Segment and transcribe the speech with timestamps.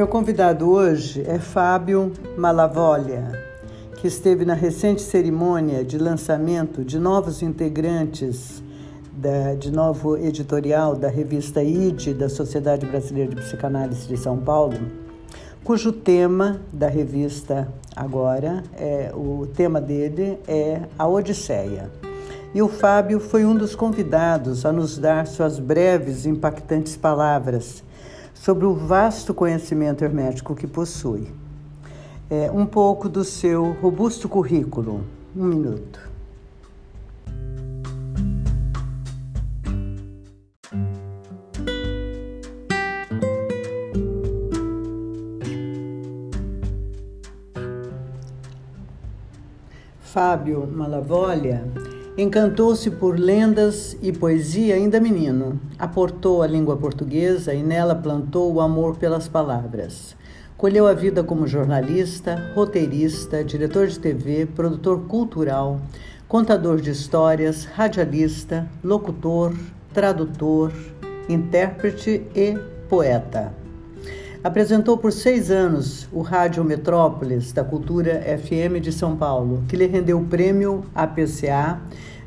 [0.00, 3.38] Meu convidado hoje é Fábio Malavolha,
[4.00, 8.62] que esteve na recente cerimônia de lançamento de novos integrantes
[9.12, 14.78] da, de novo editorial da revista ID da Sociedade Brasileira de Psicanálise de São Paulo,
[15.62, 21.90] cujo tema da revista agora é o tema dele é a Odisseia.
[22.54, 27.84] E o Fábio foi um dos convidados a nos dar suas breves e impactantes palavras
[28.40, 31.28] sobre o vasto conhecimento hermético que possui.
[32.30, 35.04] É, um pouco do seu robusto currículo.
[35.36, 36.08] Um minuto.
[50.00, 51.62] Fábio Malavolha
[52.18, 55.60] Encantou-se por lendas e poesia ainda menino.
[55.78, 60.16] Aportou a língua portuguesa e nela plantou o amor pelas palavras.
[60.56, 65.80] Colheu a vida como jornalista, roteirista, diretor de TV, produtor cultural,
[66.26, 69.54] contador de histórias, radialista, locutor,
[69.94, 70.72] tradutor,
[71.28, 73.59] intérprete e poeta.
[74.42, 79.84] Apresentou por seis anos o Rádio Metrópolis da Cultura FM de São Paulo, que lhe
[79.84, 81.78] rendeu o prêmio APCA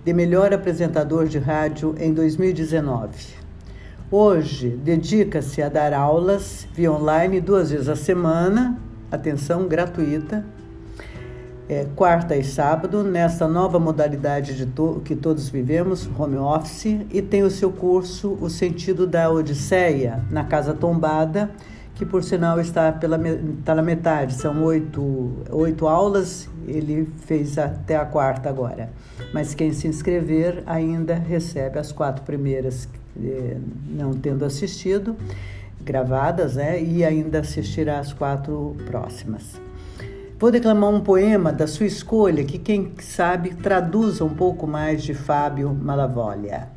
[0.05, 3.09] de melhor apresentador de rádio em 2019.
[4.11, 8.79] Hoje dedica-se a dar aulas via online duas vezes a semana,
[9.11, 10.45] atenção gratuita,
[11.67, 17.23] é, quarta e sábado, nessa nova modalidade de to que todos vivemos, home office, e
[17.23, 21.49] tem o seu curso O Sentido da Odisseia, na Casa Tombada,
[21.95, 23.19] que por sinal está, pela,
[23.59, 28.89] está na metade, são oito, oito aulas, ele fez até a quarta agora.
[29.33, 32.87] Mas quem se inscrever ainda recebe as quatro primeiras,
[33.21, 33.57] eh,
[33.89, 35.15] não tendo assistido,
[35.81, 36.81] gravadas, né?
[36.81, 39.61] E ainda assistirá as quatro próximas.
[40.39, 45.13] Vou declamar um poema da sua escolha que, quem sabe, traduza um pouco mais de
[45.13, 46.69] Fábio Malavolha.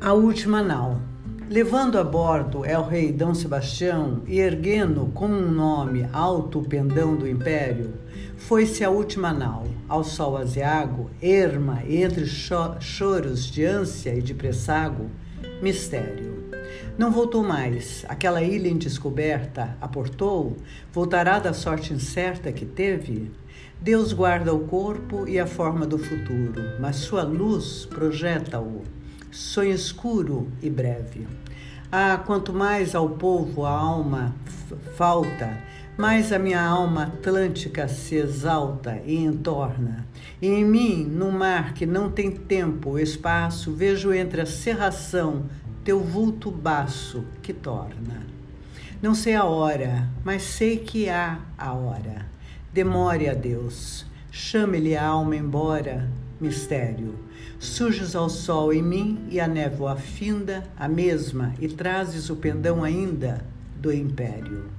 [0.00, 1.09] A Última Nau.
[1.50, 7.26] Levando a bordo El Rei Dom Sebastião e erguendo com um nome alto pendão do
[7.26, 7.94] império,
[8.36, 14.32] foi-se a última nau, ao sol aziago, erma entre cho choros de ânsia e de
[14.32, 15.10] pressago,
[15.60, 16.52] mistério.
[16.96, 20.56] Não voltou mais, aquela ilha indescoberta aportou,
[20.92, 23.28] voltará da sorte incerta que teve?
[23.80, 28.82] Deus guarda o corpo e a forma do futuro, mas sua luz projeta-o
[29.30, 31.26] sonho escuro e breve.
[31.92, 34.32] Ah, quanto mais ao povo a alma
[34.94, 35.58] falta,
[35.98, 40.06] mais a minha alma atlântica se exalta e entorna.
[40.40, 45.46] E em mim, no mar que não tem tempo espaço, vejo entre a serração
[45.82, 48.22] teu vulto baço que torna.
[49.02, 52.24] Não sei a hora, mas sei que há a hora.
[52.72, 56.08] Demore a Deus, chame-lhe a alma embora,
[56.40, 57.16] mistério.
[57.60, 62.82] Surges ao sol em mim e a névoa finda, a mesma, e trazes o pendão
[62.82, 63.44] ainda
[63.76, 64.70] do império.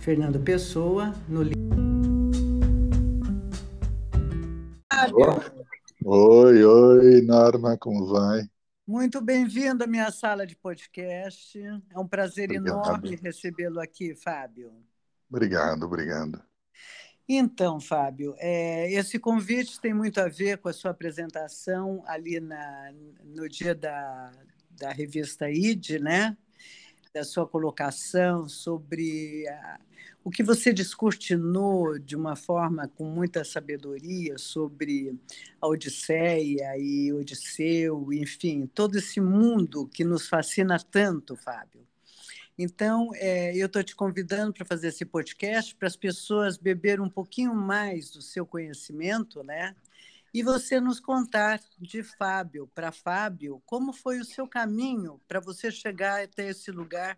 [0.00, 1.42] Fernando Pessoa, no
[6.02, 8.48] Oi, oi, Norma, como vai?
[8.86, 11.60] Muito bem-vindo à minha sala de podcast.
[11.90, 12.86] É um prazer obrigado.
[12.86, 14.72] enorme recebê-lo aqui, Fábio.
[15.30, 16.47] Obrigado, obrigado.
[17.28, 22.90] Então, Fábio, é, esse convite tem muito a ver com a sua apresentação ali na,
[23.22, 24.32] no dia da,
[24.70, 26.36] da revista ID, né?
[27.12, 29.78] Da sua colocação sobre a,
[30.24, 35.14] o que você descortinou de uma forma com muita sabedoria sobre
[35.60, 41.87] a Odisseia e Odisseu, enfim, todo esse mundo que nos fascina tanto, Fábio.
[42.58, 47.08] Então, é, eu estou te convidando para fazer esse podcast para as pessoas beber um
[47.08, 49.76] pouquinho mais do seu conhecimento, né?
[50.34, 55.70] E você nos contar de Fábio para Fábio como foi o seu caminho para você
[55.70, 57.16] chegar até esse lugar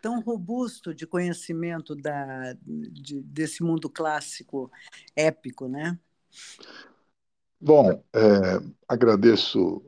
[0.00, 4.70] tão robusto de conhecimento da, de, desse mundo clássico
[5.16, 5.98] épico, né?
[7.60, 9.82] Bom, é, agradeço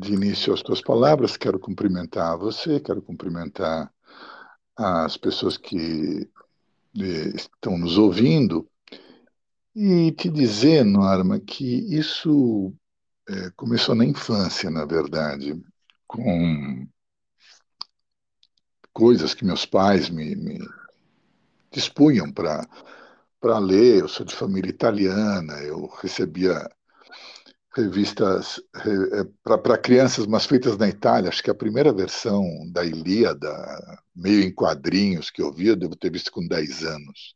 [0.00, 3.92] de início as tuas palavras, quero cumprimentar você, quero cumprimentar
[4.76, 6.28] as pessoas que
[6.98, 8.68] eh, estão nos ouvindo
[9.74, 12.72] e te dizer, Norma, que isso
[13.28, 15.60] é, começou na infância, na verdade,
[16.06, 16.86] com
[18.92, 20.58] coisas que meus pais me, me
[21.72, 22.66] dispunham para
[23.40, 24.00] para ler.
[24.00, 26.66] Eu sou de família italiana, eu recebia
[27.74, 31.28] revistas é, para crianças, mas feitas na Itália.
[31.28, 33.50] Acho que a primeira versão da Ilíada,
[34.14, 37.34] meio em quadrinhos, que eu vi, eu devo ter visto com 10 anos.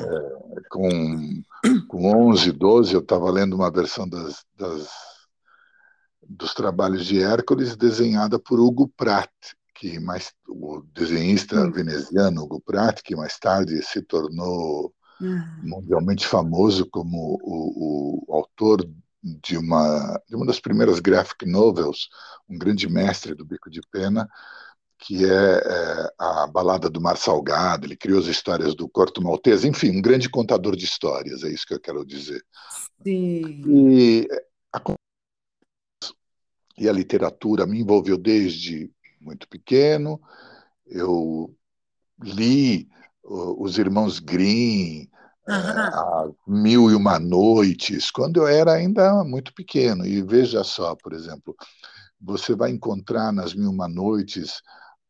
[0.00, 1.42] É, com,
[1.88, 4.88] com 11, 12, eu estava lendo uma versão das, das,
[6.26, 9.30] dos trabalhos de Hércules desenhada por Hugo Pratt,
[9.74, 11.70] que mais o desenhista hum.
[11.70, 14.92] veneziano Hugo Pratt, que mais tarde se tornou
[15.62, 18.84] mundialmente famoso como o, o autor
[19.24, 22.10] de uma, de uma das primeiras graphic novels,
[22.48, 24.28] um grande mestre do Bico de Pena,
[24.98, 29.66] que é, é, a Balada do Mar Salgado, ele criou as histórias do Corto Maltese,
[29.66, 32.42] enfim, um grande contador de histórias, é isso que eu quero dizer.
[33.02, 33.62] Sim.
[33.66, 34.28] E
[34.72, 34.80] a,
[36.78, 38.90] e a literatura me envolveu desde
[39.20, 40.20] muito pequeno,
[40.86, 41.54] eu
[42.22, 42.88] li
[43.22, 45.08] os irmãos Grimm,
[45.48, 46.34] uhum.
[46.46, 50.06] Mil e Uma Noites, quando eu era ainda muito pequeno.
[50.06, 51.54] E veja só, por exemplo,
[52.20, 54.62] você vai encontrar nas Mil e Uma Noites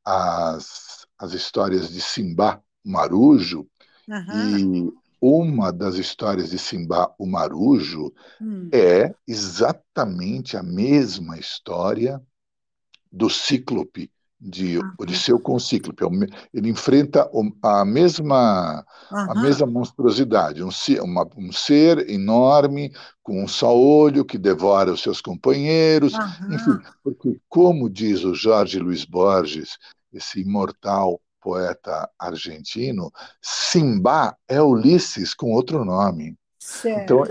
[0.04, 3.66] as, as histórias de Simba, Marujo,
[4.08, 4.88] uhum.
[4.88, 8.68] e uma das histórias de Simba, o Marujo, hum.
[8.70, 12.20] é exatamente a mesma história
[13.10, 14.10] do Cíclope,
[14.40, 16.04] de Odisseu com Cíclope.
[16.52, 17.28] Ele enfrenta
[17.62, 19.30] a mesma, uhum.
[19.30, 20.70] a mesma monstruosidade, um,
[21.02, 22.92] uma, um, ser enorme,
[23.22, 26.12] com um só olho, que devora os seus companheiros.
[26.14, 26.54] Uhum.
[26.54, 29.78] Enfim, porque, como diz o Jorge Luiz Borges,
[30.12, 36.36] esse imortal poeta argentino, Simba é Ulisses com outro nome.
[36.58, 37.02] Certo.
[37.02, 37.24] Então,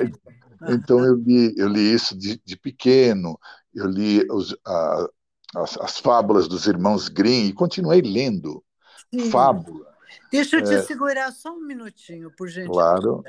[0.70, 3.38] então eu li, eu li isso de, de pequeno,
[3.74, 5.10] eu li os, a,
[5.56, 8.64] as, as, fábulas dos irmãos Grimm e continuei lendo
[9.14, 9.30] Sim.
[9.30, 9.94] fábula.
[10.32, 12.72] Deixa eu te é, segurar só um minutinho, por gentileza.
[12.72, 13.24] Claro.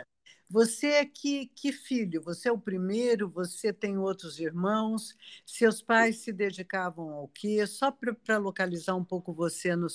[0.51, 2.23] Você é que, que filho?
[2.23, 3.29] Você é o primeiro?
[3.31, 5.15] Você tem outros irmãos?
[5.45, 7.67] Seus pais se dedicavam ao quê?
[7.67, 9.89] Só para localizar um pouco você no,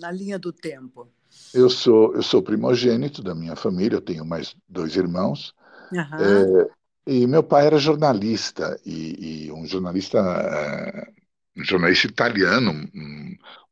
[0.00, 1.08] na linha do tempo.
[1.52, 3.96] Eu sou eu sou primogênito da minha família.
[3.96, 5.54] Eu tenho mais dois irmãos.
[5.92, 5.98] Uhum.
[6.00, 6.70] É,
[7.06, 11.19] e meu pai era jornalista e, e um jornalista um
[11.56, 12.72] jornalista italiano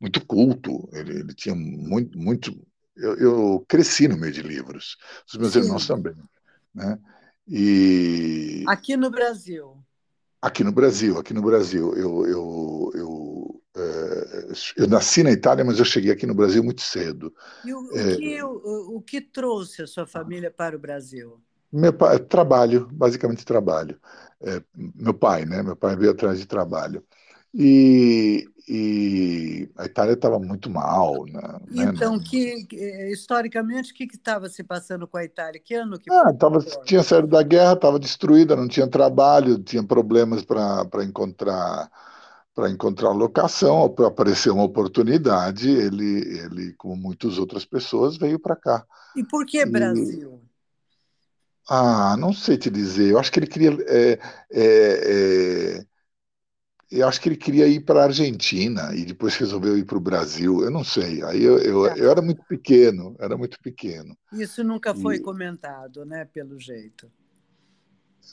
[0.00, 0.88] muito culto.
[0.92, 2.52] Ele, ele tinha muito, muito.
[2.96, 4.96] Eu, eu, cresci no meio de livros.
[5.26, 5.60] Os meus Sim.
[5.60, 6.14] irmãos também,
[6.74, 6.98] né?
[7.46, 9.82] E aqui no Brasil.
[10.40, 15.78] Aqui no Brasil, aqui no Brasil, eu eu, eu, é, eu nasci na Itália, mas
[15.78, 17.34] eu cheguei aqui no Brasil muito cedo.
[17.64, 21.40] E o, é, o, que, o, o que trouxe a sua família para o Brasil?
[21.72, 24.00] Meu pai, trabalho, basicamente trabalho.
[24.40, 25.62] É, meu pai, né?
[25.62, 27.04] Meu pai veio atrás de trabalho.
[27.54, 31.24] E, e a Itália estava muito mal.
[31.26, 31.60] Né?
[31.70, 32.66] né então, que,
[33.10, 35.60] historicamente, o que estava se passando com a Itália?
[35.62, 39.82] Que ano que ah, tava, tinha saído da guerra, estava destruída, não tinha trabalho, tinha
[39.82, 41.90] problemas para encontrar
[42.54, 48.56] para encontrar locação, para aparecer uma oportunidade, ele, ele, como muitas outras pessoas, veio para
[48.56, 48.84] cá.
[49.14, 50.40] E por que Brasil?
[50.44, 50.48] E,
[51.68, 53.12] ah, não sei te dizer.
[53.12, 54.18] Eu acho que ele queria é, é,
[54.50, 55.86] é,
[56.90, 60.00] eu acho que ele queria ir para a Argentina e depois resolveu ir para o
[60.00, 60.62] Brasil.
[60.62, 61.22] Eu não sei.
[61.22, 61.94] Aí eu, eu, é.
[61.98, 64.16] eu, era muito pequeno, era muito pequeno.
[64.32, 65.20] Isso nunca foi e...
[65.20, 66.24] comentado, né?
[66.24, 67.10] Pelo jeito.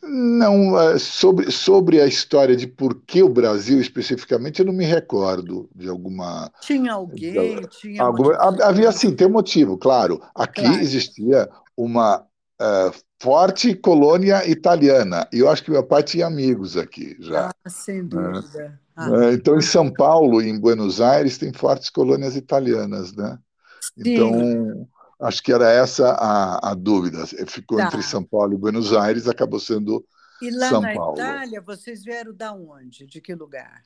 [0.03, 4.85] Não, é, sobre, sobre a história de por que o Brasil especificamente, eu não me
[4.85, 6.51] recordo de alguma.
[6.61, 8.03] Tinha alguém, de, tinha.
[8.03, 10.21] Alguma, havia sim, tem um motivo, claro.
[10.35, 10.81] Aqui claro.
[10.81, 12.25] existia uma
[12.61, 15.27] uh, forte colônia italiana.
[15.31, 17.49] E eu acho que meu pai tinha amigos aqui já.
[17.49, 18.09] Ah, sem né?
[18.09, 18.79] dúvida.
[18.95, 19.09] Ah.
[19.33, 23.37] Então, em São Paulo e em Buenos Aires, tem fortes colônias italianas, né?
[23.81, 24.13] Sim.
[24.13, 24.87] Então,
[25.19, 27.25] acho que era essa a, a dúvida.
[27.47, 27.85] Ficou tá.
[27.85, 30.05] entre São Paulo e Buenos Aires, acabou sendo
[30.41, 31.17] e lá São na Paulo.
[31.17, 33.05] Itália, vocês vieram da onde?
[33.05, 33.83] De que lugar?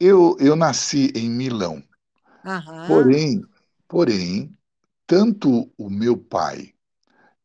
[0.00, 1.82] Eu, eu nasci em Milão.
[2.44, 2.86] Aham.
[2.86, 3.42] Porém,
[3.86, 4.58] porém,
[5.06, 6.71] tanto o meu pai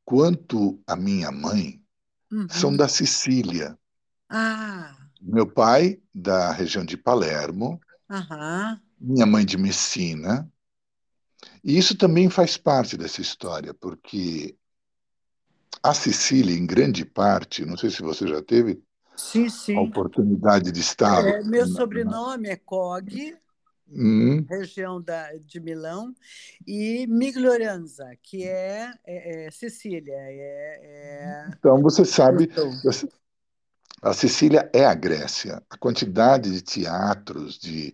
[0.08, 1.84] quanto a minha mãe
[2.32, 2.48] uhum.
[2.50, 3.78] são da Sicília.
[4.30, 4.96] Ah.
[5.22, 7.78] Meu pai, da região de Palermo,
[8.10, 8.80] uhum.
[8.98, 10.50] minha mãe de Messina.
[11.62, 14.56] E isso também faz parte dessa história, porque
[15.84, 18.82] a Sicília, em grande parte, não sei se você já teve
[19.14, 19.76] sim, sim.
[19.76, 21.28] a oportunidade de estar.
[21.28, 23.38] É, meu sobrenome é Cog,
[23.90, 24.46] Hum.
[24.50, 26.14] região da, de Milão,
[26.66, 30.14] e Miglioranza, que é, é, é Sicília.
[30.14, 31.50] É, é...
[31.58, 32.50] Então, você sabe,
[34.02, 35.62] a Sicília é a Grécia.
[35.70, 37.94] A quantidade de teatros, de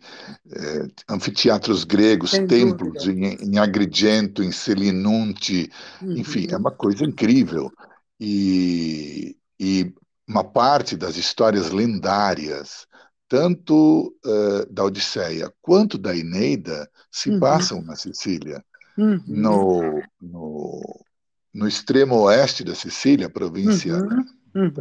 [0.52, 5.72] é, anfiteatros gregos, Sem templos em, em, Agrigento, em Selinunte,
[6.02, 6.18] uhum.
[6.18, 7.72] enfim, é uma coisa incrível.
[8.20, 9.94] E, e
[10.28, 12.86] uma parte das histórias lendárias,
[13.28, 17.40] tanto uh, da Odisseia quanto da Eneida, se uhum.
[17.40, 18.64] passam na Sicília.
[18.98, 19.24] Uhum.
[19.26, 21.06] No, no,
[21.54, 24.26] no, extremo oeste da Sicília, província uhum.
[24.56, 24.72] uhum.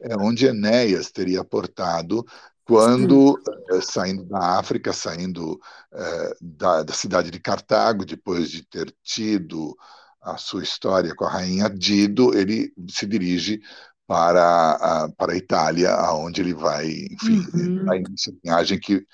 [0.00, 2.26] é onde Enéas teria portado
[2.64, 8.94] quando, uh, saindo da África, saindo uh, da, da cidade de Cartago, depois de ter
[9.02, 9.76] tido
[10.22, 13.60] a sua história com a rainha Dido, ele se dirige
[14.06, 17.90] para a, para a Itália, aonde ele vai, enfim, uhum.
[17.90, 19.04] a início linhagem que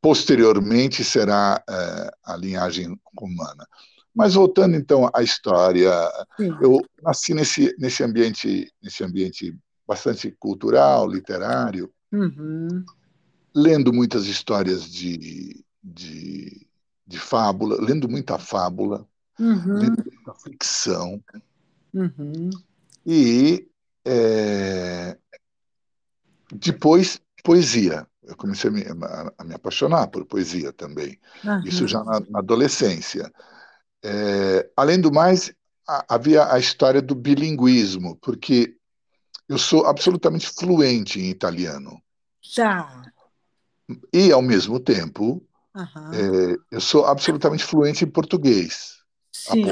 [0.00, 3.66] posteriormente será é, a linhagem romana.
[4.14, 5.92] Mas voltando então à história,
[6.36, 6.54] Sim.
[6.60, 12.84] eu nasci nesse nesse ambiente nesse ambiente bastante cultural, literário, uhum.
[13.54, 16.66] lendo muitas histórias de, de,
[17.06, 19.06] de fábula, lendo muita fábula,
[19.38, 19.78] uhum.
[19.78, 21.22] lendo muita ficção.
[21.92, 22.50] Uhum.
[23.04, 23.68] E
[24.04, 25.16] é...
[26.52, 28.06] Depois, poesia.
[28.22, 28.84] Eu comecei a me,
[29.38, 31.18] a me, apaixonar por poesia também.
[31.44, 31.62] Uhum.
[31.64, 33.32] Isso já na, na adolescência.
[34.02, 34.70] É...
[34.76, 35.52] Além do mais,
[35.88, 38.76] a, havia a história do bilinguismo, porque
[39.48, 42.00] eu sou absolutamente fluente em italiano.
[42.40, 43.02] Já.
[44.12, 46.12] E, ao mesmo tempo, uhum.
[46.12, 49.02] é, eu sou absolutamente fluente em português.
[49.32, 49.64] Sim.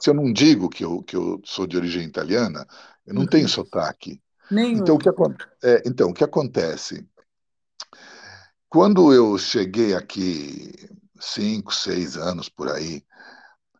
[0.00, 2.66] Se eu não digo que eu, que eu sou de origem italiana,
[3.06, 4.20] eu não tenho sotaque.
[4.50, 4.78] Nenhum.
[4.78, 5.08] Então o, que,
[5.62, 7.06] é, então, o que acontece?
[8.68, 10.72] Quando eu cheguei aqui,
[11.20, 13.04] cinco, seis anos por aí,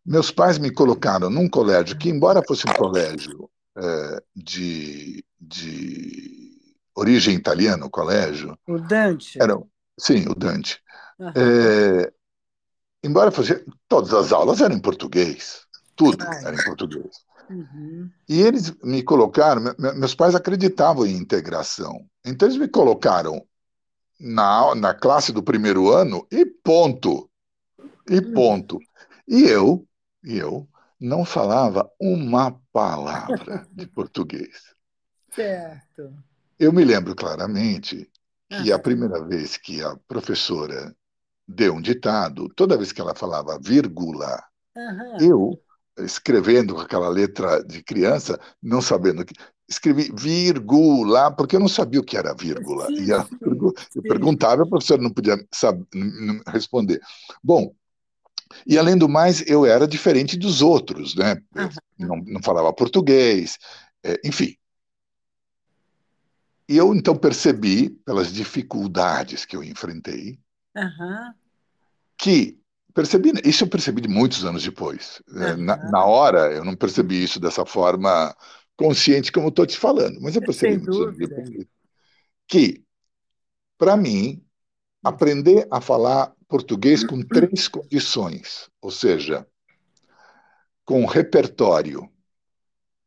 [0.05, 6.53] meus pais me colocaram num colégio que, embora fosse um colégio é, de, de
[6.95, 8.59] origem italiana, o colégio.
[8.67, 9.41] O Dante?
[9.41, 9.61] Era,
[9.99, 10.81] sim, o Dante.
[11.19, 11.33] Uhum.
[11.35, 12.13] É,
[13.05, 13.65] embora fosse.
[13.89, 15.67] Todas as aulas eram em português.
[15.95, 16.45] Tudo Ai.
[16.45, 17.25] era em português.
[17.53, 18.11] Uhum.
[18.29, 19.63] E eles me colocaram,
[19.97, 22.07] meus pais acreditavam em integração.
[22.25, 23.47] Então eles me colocaram
[24.19, 27.29] na, na classe do primeiro ano e ponto.
[28.09, 28.33] E uhum.
[28.33, 28.79] ponto.
[29.29, 29.87] E eu,
[30.25, 30.67] e eu
[30.99, 34.75] não falava uma palavra de português.
[35.31, 36.13] Certo.
[36.59, 38.11] Eu me lembro claramente
[38.49, 40.95] que a primeira vez que a professora
[41.49, 44.43] deu um ditado, toda vez que ela falava vírgula,
[44.77, 45.17] uhum.
[45.21, 45.63] eu
[45.99, 49.35] escrevendo com aquela letra de criança, não sabendo que
[49.69, 52.87] escrevi vírgula, porque eu não sabia o que era vírgula.
[52.87, 53.39] Sim, e a, sim,
[53.97, 55.87] eu perguntava, a professora não podia saber,
[56.47, 57.01] responder.
[57.43, 57.75] Bom,
[58.67, 61.37] e além do mais, eu era diferente dos outros, né?
[61.99, 63.59] Não, não falava português,
[64.03, 64.57] é, enfim.
[66.69, 70.39] E eu então percebi, pelas dificuldades que eu enfrentei,
[70.77, 71.33] uhum.
[72.17, 72.62] que
[72.95, 75.23] Percebi, isso eu percebi de muitos anos depois.
[75.29, 75.57] Uhum.
[75.59, 78.35] Na, na, hora, eu não percebi isso dessa forma
[78.77, 81.67] consciente como estou te falando, mas eu percebi muitos anos depois.
[82.47, 82.85] Que,
[83.79, 84.45] para mim,
[85.03, 89.47] aprender a falar português com três condições, ou seja,
[90.85, 92.11] com repertório,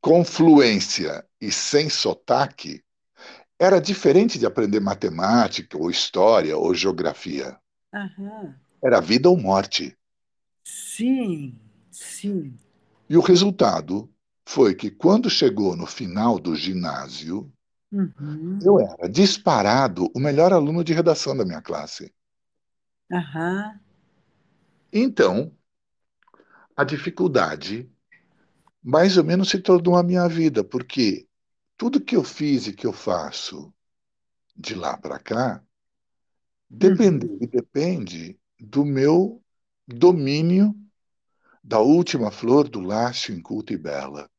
[0.01, 2.83] com fluência e sem sotaque,
[3.59, 7.57] era diferente de aprender matemática, ou história, ou geografia.
[7.93, 8.53] Uhum.
[8.85, 9.97] Era vida ou morte.
[10.63, 12.55] Sim, sim.
[13.09, 14.07] E o resultado
[14.45, 17.51] foi que, quando chegou no final do ginásio,
[17.91, 18.59] uhum.
[18.61, 22.13] eu era disparado o melhor aluno de redação da minha classe.
[23.11, 23.79] Uhum.
[24.93, 25.51] Então,
[26.77, 27.89] a dificuldade
[28.83, 31.27] mais ou menos se tornou a minha vida, porque
[31.75, 33.73] tudo que eu fiz e que eu faço
[34.55, 35.63] de lá para cá
[36.69, 37.39] depende, uhum.
[37.39, 39.41] depende do meu
[39.87, 40.73] domínio
[41.63, 44.29] da última flor do lácio inculta e bela.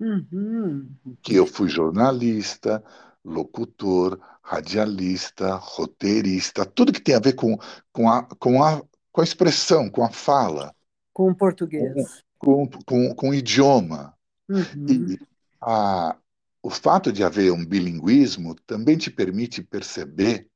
[0.00, 0.90] Uhum.
[1.22, 2.82] Que eu fui jornalista,
[3.24, 7.56] locutor, radialista, roteirista, tudo que tem a ver com,
[7.92, 10.74] com, a, com, a, com a expressão, com a fala.
[11.12, 12.24] Com o português.
[12.38, 14.14] Com, com, com, com o idioma.
[14.48, 14.86] Uhum.
[14.88, 15.18] E
[15.60, 16.16] a,
[16.62, 20.48] o fato de haver um bilinguismo também te permite perceber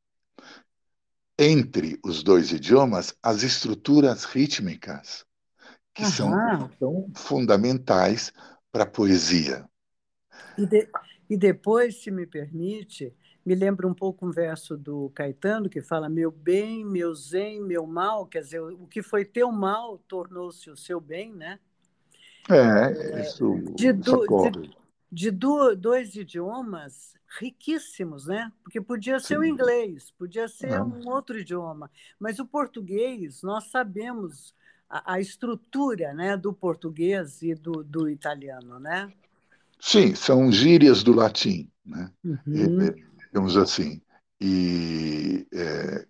[1.38, 5.24] entre os dois idiomas as estruturas rítmicas,
[5.94, 6.10] que Aham.
[6.10, 8.32] são tão fundamentais
[8.72, 9.64] para a poesia.
[10.58, 10.88] E, de,
[11.30, 13.14] e depois, se me permite,
[13.46, 17.86] me lembra um pouco um verso do Caetano que fala: Meu bem, meu zen, meu
[17.86, 21.58] mal, quer dizer, o que foi teu mal tornou-se o seu bem, né?
[22.50, 24.77] É, isso, de, de,
[25.10, 28.50] de do, dois idiomas riquíssimos, né?
[28.62, 29.40] Porque podia ser Sim.
[29.40, 34.54] o inglês, podia ser um outro idioma, mas o português nós sabemos
[34.88, 39.12] a, a estrutura, né, do português e do, do italiano, né?
[39.80, 42.10] Sim, são gírias do latim, né?
[42.24, 42.38] Uhum.
[42.46, 44.00] E, digamos assim.
[44.40, 46.06] E é,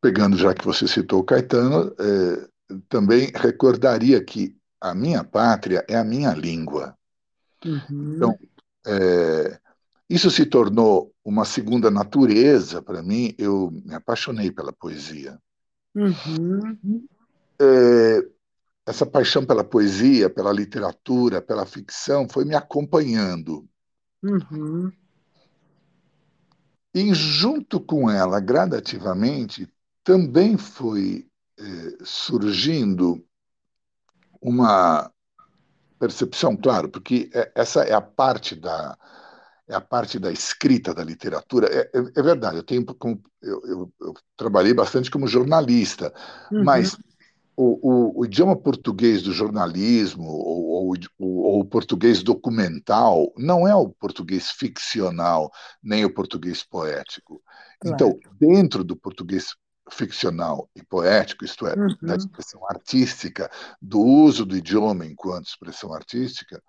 [0.00, 2.48] pegando já que você citou o Caetano, é,
[2.88, 6.96] também recordaria que a minha pátria é a minha língua.
[7.64, 8.14] Uhum.
[8.16, 8.38] Então,
[8.86, 9.58] é,
[10.08, 13.34] isso se tornou uma segunda natureza para mim.
[13.38, 15.38] Eu me apaixonei pela poesia.
[15.94, 17.06] Uhum.
[17.60, 18.26] É,
[18.86, 23.68] essa paixão pela poesia, pela literatura, pela ficção foi me acompanhando.
[24.22, 24.92] Uhum.
[26.94, 29.66] E junto com ela, gradativamente,
[30.04, 31.26] também foi
[31.58, 33.24] eh, surgindo
[34.40, 35.10] uma
[36.02, 38.98] percepção, claro, porque é, essa é a parte da
[39.68, 41.68] é a parte da escrita da literatura.
[41.68, 42.84] É, é, é verdade, eu tenho
[43.40, 46.12] eu, eu, eu, trabalhei bastante como jornalista,
[46.50, 46.64] uhum.
[46.64, 46.98] mas
[47.56, 53.74] o, o, o, idioma português do jornalismo ou, ou, ou, o português documental não é
[53.74, 57.40] o português ficcional nem o português poético.
[57.80, 57.94] Claro.
[57.94, 59.54] Então, dentro do português
[59.90, 61.96] ficcional e poético, isto é, uhum.
[62.02, 66.62] da expressão artística, do uso do idioma enquanto expressão artística,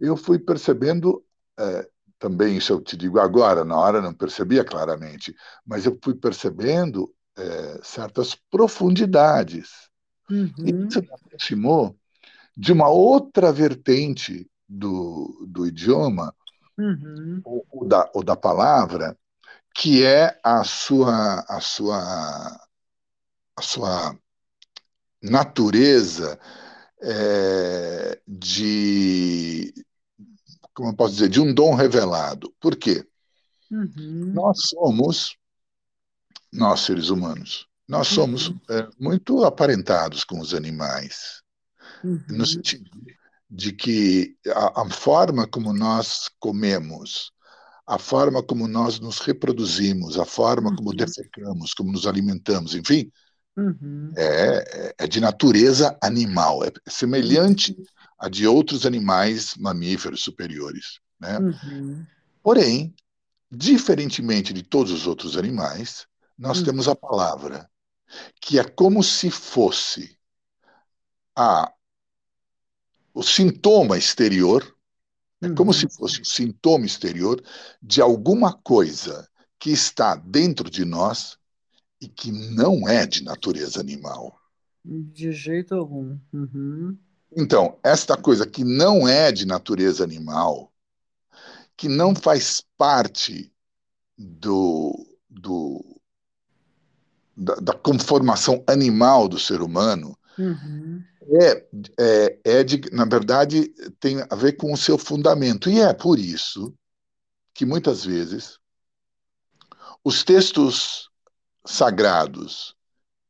[0.00, 1.24] eu fui percebendo
[1.58, 5.34] é, também, isso eu te digo agora, na hora não percebia claramente,
[5.66, 9.90] mas eu fui percebendo é, certas profundidades
[10.32, 10.52] Uhum.
[10.58, 11.96] E isso me aproximou
[12.56, 16.34] de uma outra vertente do, do idioma,
[16.78, 17.40] uhum.
[17.44, 19.16] ou, ou, da, ou da palavra,
[19.74, 22.60] que é a sua, a sua,
[23.56, 24.18] a sua
[25.22, 26.38] natureza
[27.00, 29.72] é, de,
[30.74, 32.54] como eu posso dizer, de um dom revelado.
[32.60, 33.06] Por quê?
[33.70, 34.32] Uhum.
[34.34, 35.36] Nós somos,
[36.52, 38.60] nós seres humanos, nós somos uhum.
[38.70, 41.42] é, muito aparentados com os animais,
[42.04, 42.22] uhum.
[42.28, 42.90] no sentido
[43.50, 47.32] de que a, a, forma como nós comemos,
[47.92, 50.76] a forma como nós nos reproduzimos, a forma uhum.
[50.76, 53.12] como defecamos, como nos alimentamos, enfim,
[53.54, 54.10] uhum.
[54.16, 57.76] é, é, de natureza animal, é semelhante
[58.18, 61.00] à de outros animais mamíferos superiores.
[61.20, 61.38] Né?
[61.38, 62.06] Uhum.
[62.42, 62.94] Porém,
[63.50, 66.06] diferentemente de todos os outros animais,
[66.38, 66.64] nós uhum.
[66.64, 67.68] temos a palavra
[68.40, 70.16] que é como se fosse
[71.36, 71.70] a,
[73.12, 74.64] o sintoma exterior,
[75.42, 75.76] é como uhum.
[75.76, 77.42] se fosse o sintoma exterior
[77.82, 79.28] de alguma coisa
[79.58, 81.36] que está dentro de nós
[82.00, 84.38] e que não é de natureza animal.
[84.84, 86.16] De jeito algum.
[86.32, 86.96] Uhum.
[87.36, 90.72] Então, esta coisa que não é de natureza animal,
[91.76, 93.52] que não faz parte
[94.16, 94.92] do,
[95.28, 96.00] do,
[97.36, 101.02] da, da conformação animal do ser humano uhum.
[101.40, 101.66] É,
[101.98, 103.68] é, é de, na verdade,
[104.00, 105.70] tem a ver com o seu fundamento.
[105.70, 106.74] E é por isso
[107.54, 108.58] que muitas vezes
[110.04, 111.10] os textos
[111.64, 112.74] sagrados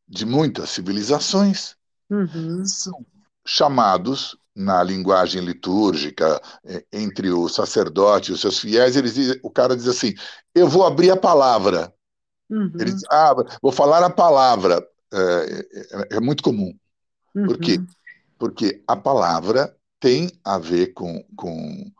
[0.08, 1.76] de muitas civilizações
[2.10, 2.64] uhum.
[2.64, 3.04] são
[3.46, 9.50] chamados na linguagem litúrgica é, entre o sacerdote e os seus fiéis, eles dizem, o
[9.50, 10.14] cara diz assim:
[10.54, 11.92] "Eu vou abrir a palavra".
[12.50, 12.70] Uhum.
[12.78, 14.86] Ele diz, ah, vou falar a palavra.
[15.10, 15.66] É,
[16.12, 16.74] é, é muito comum.
[17.34, 17.46] Uhum.
[17.46, 17.80] Por quê?
[18.38, 21.90] Porque a palavra tem a ver com, com,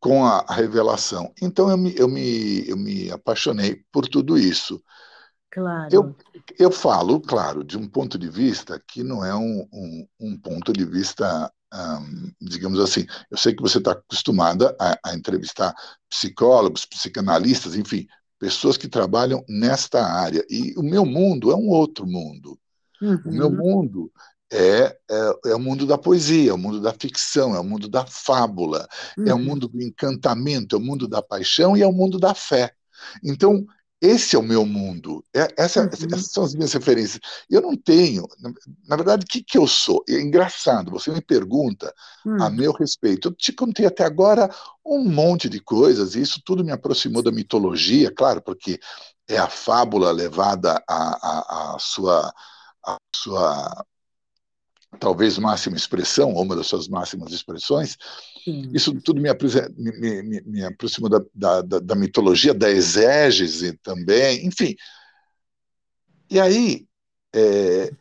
[0.00, 1.32] com a revelação.
[1.40, 4.82] Então eu me, eu, me, eu me apaixonei por tudo isso.
[5.52, 5.88] Claro.
[5.92, 6.16] Eu,
[6.58, 10.72] eu falo, claro, de um ponto de vista que não é um, um, um ponto
[10.72, 15.74] de vista, um, digamos assim, eu sei que você está acostumada a, a, entrevistar
[16.08, 18.06] psicólogos, psicanalistas, enfim,
[18.38, 20.42] pessoas que trabalham nesta área.
[20.48, 22.58] E o meu mundo é um outro mundo.
[23.02, 23.20] Uhum.
[23.26, 24.10] O meu mundo
[24.52, 27.88] é, é, é, o mundo da poesia, é o mundo da ficção, é o mundo
[27.88, 28.86] da fábula,
[29.16, 29.26] uhum.
[29.26, 29.42] é o uhum.
[29.42, 32.70] mundo do encantamento, é o mundo da paixão e é o mundo da fé.
[33.24, 33.64] Então,
[33.98, 35.24] esse é o meu mundo.
[35.34, 35.88] É, essa, uhum.
[35.88, 37.18] Essas são as minhas referências.
[37.48, 38.26] Eu não tenho.
[38.40, 38.52] Na,
[38.88, 40.04] na verdade, o que, que eu sou?
[40.06, 41.94] É engraçado, você me pergunta
[42.26, 42.42] uhum.
[42.42, 42.50] a hum.
[42.50, 43.28] meu respeito.
[43.28, 44.50] Eu te contei até agora
[44.84, 48.78] um monte de coisas, e isso tudo me aproximou da mitologia, claro, porque
[49.26, 52.30] é a fábula levada à, sua.
[52.84, 53.84] A sua
[54.98, 57.96] talvez máxima expressão, ou uma das suas máximas expressões,
[58.44, 58.70] Sim.
[58.74, 59.30] Isso tudo me,
[59.76, 64.74] me, me, me aproxima da, da, da, da, mitologia, da exégese também, enfim.
[66.28, 66.86] E aí,
[67.32, 67.92] é,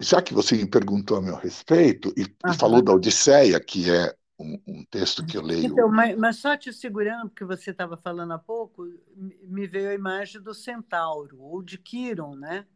[0.00, 4.12] já que você me perguntou a meu respeito e, e falou da Odisseia, que é
[4.38, 5.66] um, um, texto que eu leio.
[5.66, 9.94] Então, mas, mas só te segurando, porque você estava falando há pouco, me veio a
[9.94, 12.66] imagem do centauro, ou de Quiron, né?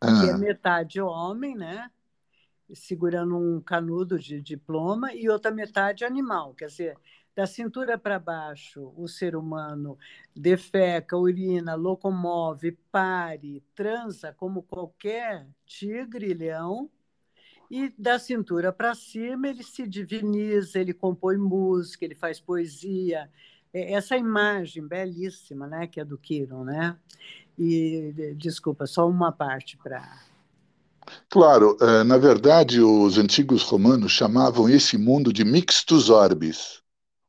[0.00, 0.20] Ah.
[0.20, 1.88] Que é metade homem, né?
[2.74, 6.54] Segurando um canudo de diploma e outra metade animal.
[6.54, 6.96] Quer dizer,
[7.34, 9.96] Da cintura para baixo, o ser humano
[10.34, 16.90] defeca, urina, locomove, pare, transa como qualquer tigre e leão.
[17.70, 23.30] E da cintura para cima, ele se diviniza, ele compõe música, ele faz poesia.
[23.72, 26.98] É, essa imagem belíssima, né, que é do Kiron, né?
[27.56, 30.02] E desculpa, só uma parte para
[31.28, 36.82] Claro, eh, na verdade, os antigos romanos chamavam esse mundo de mixtus orbis,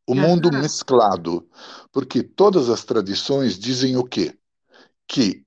[0.07, 1.47] o mundo mesclado,
[1.91, 4.37] porque todas as tradições dizem o quê?
[5.07, 5.45] Que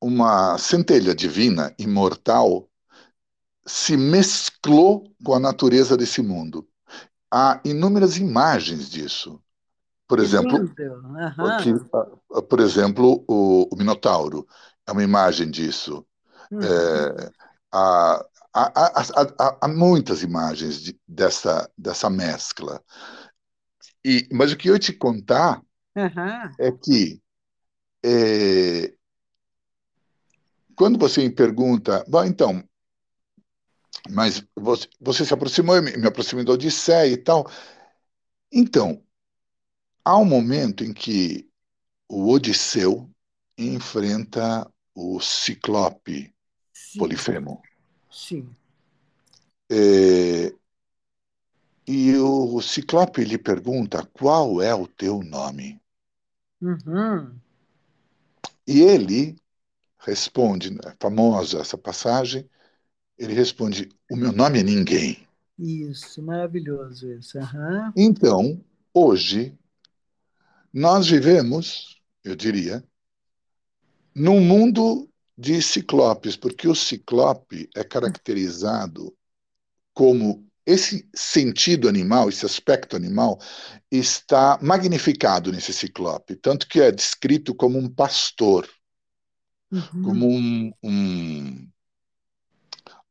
[0.00, 2.68] uma centelha divina, imortal,
[3.64, 6.66] se mesclou com a natureza desse mundo.
[7.30, 9.40] Há inúmeras imagens disso.
[10.08, 12.42] Por que exemplo, uhum.
[12.42, 14.46] por exemplo, o, o, Minotauro
[14.86, 16.04] é uma imagem disso.
[16.50, 16.60] Uhum.
[16.60, 17.30] É,
[17.72, 22.82] há, há, há, há, muitas imagens de, dessa, dessa mescla.
[24.04, 25.62] E, mas o que eu te contar
[25.96, 26.54] uhum.
[26.58, 27.22] é que
[28.04, 28.92] é,
[30.74, 32.62] quando você me pergunta, bom, então,
[34.10, 37.48] mas você, você se aproximou, me, me aproximou da Odisseia e tal.
[38.50, 39.02] Então,
[40.04, 41.48] há um momento em que
[42.08, 43.08] o Odisseu
[43.56, 46.34] enfrenta o Ciclope
[46.92, 46.98] Sim.
[46.98, 47.62] Polifemo.
[48.10, 48.54] Sim.
[49.70, 50.54] É,
[51.86, 55.80] e o Ciclope lhe pergunta qual é o teu nome.
[56.60, 57.34] Uhum.
[58.66, 59.36] E ele
[59.98, 62.46] responde, é famosa essa passagem,
[63.16, 65.26] ele responde: O meu nome é ninguém.
[65.58, 67.38] Isso, maravilhoso isso.
[67.38, 67.92] Uhum.
[67.96, 69.56] Então, hoje,
[70.70, 72.84] nós vivemos, eu diria,
[74.14, 79.14] num mundo de ciclopes, porque o ciclope é caracterizado
[79.94, 83.40] como esse sentido animal, esse aspecto animal,
[83.90, 88.68] está magnificado nesse ciclope, tanto que é descrito como um pastor,
[89.70, 90.02] uhum.
[90.02, 91.68] como um, um,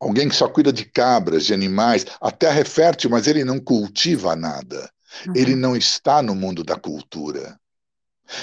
[0.00, 2.06] alguém que só cuida de cabras, de animais.
[2.20, 4.90] A terra é fértil, mas ele não cultiva nada.
[5.26, 5.32] Uhum.
[5.36, 7.58] Ele não está no mundo da cultura.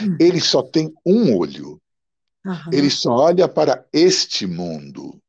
[0.02, 0.18] Uhum.
[0.20, 1.82] Ele só tem um olho.
[2.46, 2.72] Uhum.
[2.72, 5.20] Ele só olha para este mundo.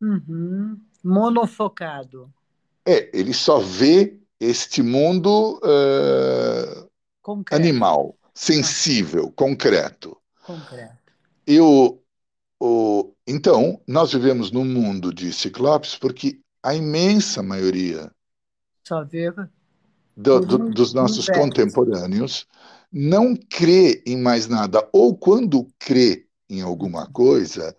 [0.00, 0.78] Uhum.
[1.02, 2.32] Monofocado.
[2.86, 6.88] É, ele só vê este mundo uh,
[7.50, 10.16] animal, sensível, concreto.
[10.44, 11.12] Concreto.
[11.46, 11.98] E o,
[12.60, 18.10] o, então, nós vivemos num mundo de ciclopes porque a imensa maioria
[18.84, 19.30] só vê
[20.16, 22.46] do, do, dos nossos contemporâneos
[22.90, 27.76] não crê em mais nada, ou quando crê em alguma coisa,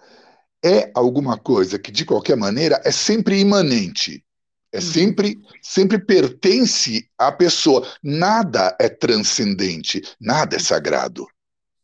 [0.64, 4.24] é alguma coisa que, de qualquer maneira, é sempre imanente.
[4.72, 4.84] É uhum.
[4.84, 7.88] sempre, sempre pertence à pessoa.
[8.04, 11.26] Nada é transcendente, nada é sagrado.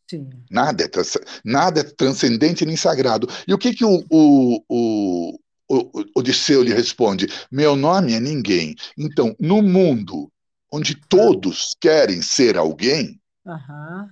[0.07, 0.29] Sim.
[0.51, 0.87] Nada, é,
[1.43, 3.27] nada é transcendente nem sagrado.
[3.47, 7.27] E o que, que o, o, o, o Odisseu lhe responde?
[7.51, 8.75] Meu nome é ninguém.
[8.95, 10.31] Então, no mundo
[10.71, 14.09] onde todos querem ser alguém, uhum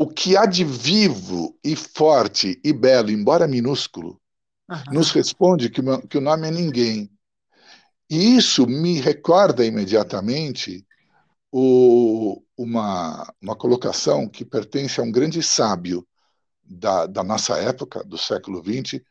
[0.00, 4.18] o que há de vivo e forte e belo, embora minúsculo,
[4.66, 4.94] uhum.
[4.94, 7.10] nos responde que, que o nome é ninguém.
[8.08, 10.86] E isso me recorda imediatamente
[11.52, 16.08] o, uma, uma colocação que pertence a um grande sábio
[16.64, 19.02] da, da nossa época, do século XX,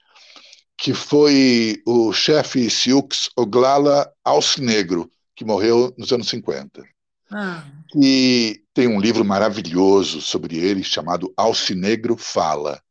[0.76, 6.84] que foi o chefe Siux Oglala Alcinegro, que morreu nos anos 50.
[7.32, 7.64] Ah.
[7.96, 12.82] E tem um livro maravilhoso sobre ele chamado Alcinegro Fala.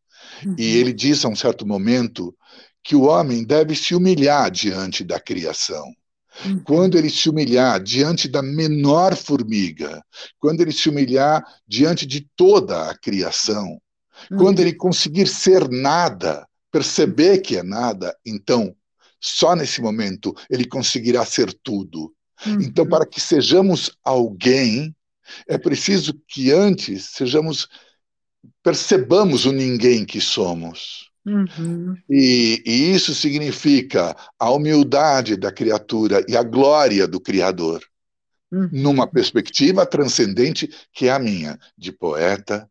[0.44, 0.54] Uhum.
[0.58, 2.34] E ele diz a um certo momento
[2.82, 5.84] que o homem deve se humilhar diante da criação.
[6.44, 6.60] Uhum.
[6.60, 10.02] Quando ele se humilhar diante da menor formiga,
[10.38, 13.80] quando ele se humilhar diante de toda a criação,
[14.30, 14.38] uhum.
[14.38, 18.74] quando ele conseguir ser nada, perceber que é nada, então,
[19.20, 22.14] só nesse momento, ele conseguirá ser tudo.
[22.46, 22.60] Uhum.
[22.62, 24.94] Então, para que sejamos alguém,
[25.46, 27.68] é preciso que antes sejamos
[28.62, 31.10] percebamos o ninguém que somos.
[31.26, 31.94] Uhum.
[32.08, 37.82] E, e, isso significa a humildade da criatura e a glória do Criador,
[38.50, 38.68] uhum.
[38.72, 42.68] numa perspectiva transcendente que é a minha, de poeta,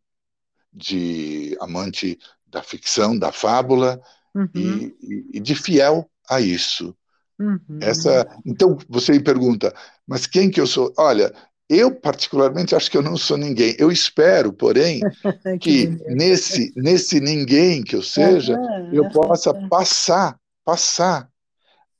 [0.73, 4.01] de amante da ficção, da fábula
[4.33, 4.49] uhum.
[4.55, 6.95] e, e, e de fiel a isso.
[7.39, 7.79] Uhum.
[7.81, 9.73] Essa, então você me pergunta,
[10.07, 10.91] mas quem que eu sou?
[10.97, 11.31] Olha,
[11.69, 13.75] eu particularmente acho que eu não sou ninguém.
[13.77, 15.01] Eu espero, porém,
[15.59, 18.93] que, que nesse nesse ninguém que eu seja, uhum.
[18.93, 21.29] eu possa passar, passar,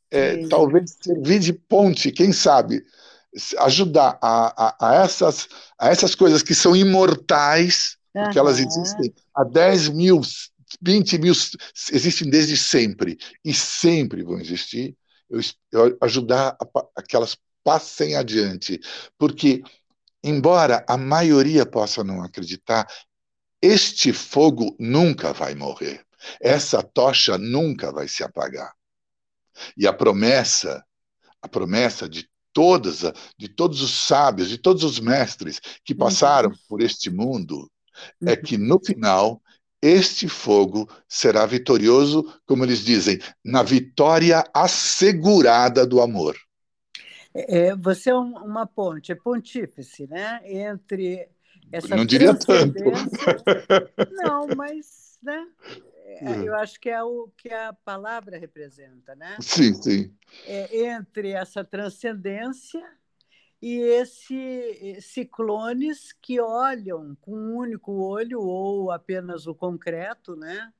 [0.09, 2.83] é, talvez servir de ponte, quem sabe,
[3.59, 5.47] ajudar a, a, a, essas,
[5.77, 8.23] a essas coisas que são imortais, uhum.
[8.23, 10.21] porque elas existem há 10 mil,
[10.81, 11.33] 20 mil,
[11.91, 14.95] existem desde sempre, e sempre vão existir,
[15.29, 18.79] eu, eu ajudar a, a que elas passem adiante.
[19.17, 19.61] Porque,
[20.23, 22.87] embora a maioria possa não acreditar,
[23.61, 26.05] este fogo nunca vai morrer.
[26.41, 28.73] Essa tocha nunca vai se apagar.
[29.75, 30.83] E a promessa,
[31.41, 33.01] a promessa de todas,
[33.37, 37.69] de todos os sábios, de todos os mestres que passaram por este mundo,
[38.25, 39.41] é que no final
[39.81, 46.35] este fogo será vitorioso, como eles dizem, na vitória assegurada do amor.
[47.33, 50.41] É, você é uma ponte, é pontífice, né?
[50.43, 51.29] Entre
[51.71, 52.83] essa Não diria tanto.
[54.11, 55.47] Não, mas né?
[56.05, 56.47] É, é.
[56.47, 59.37] eu acho que é o que a palavra representa, né?
[59.39, 60.13] Sim, sim.
[60.45, 62.83] É, entre essa transcendência
[63.61, 70.71] e esse ciclones que olham com um único olho ou apenas o concreto, né?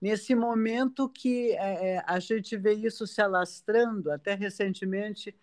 [0.00, 5.34] Nesse momento que é, é a gente vê isso se alastrando, até recentemente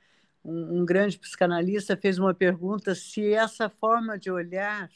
[0.43, 4.89] um, um grande psicanalista fez uma pergunta se essa forma de olhar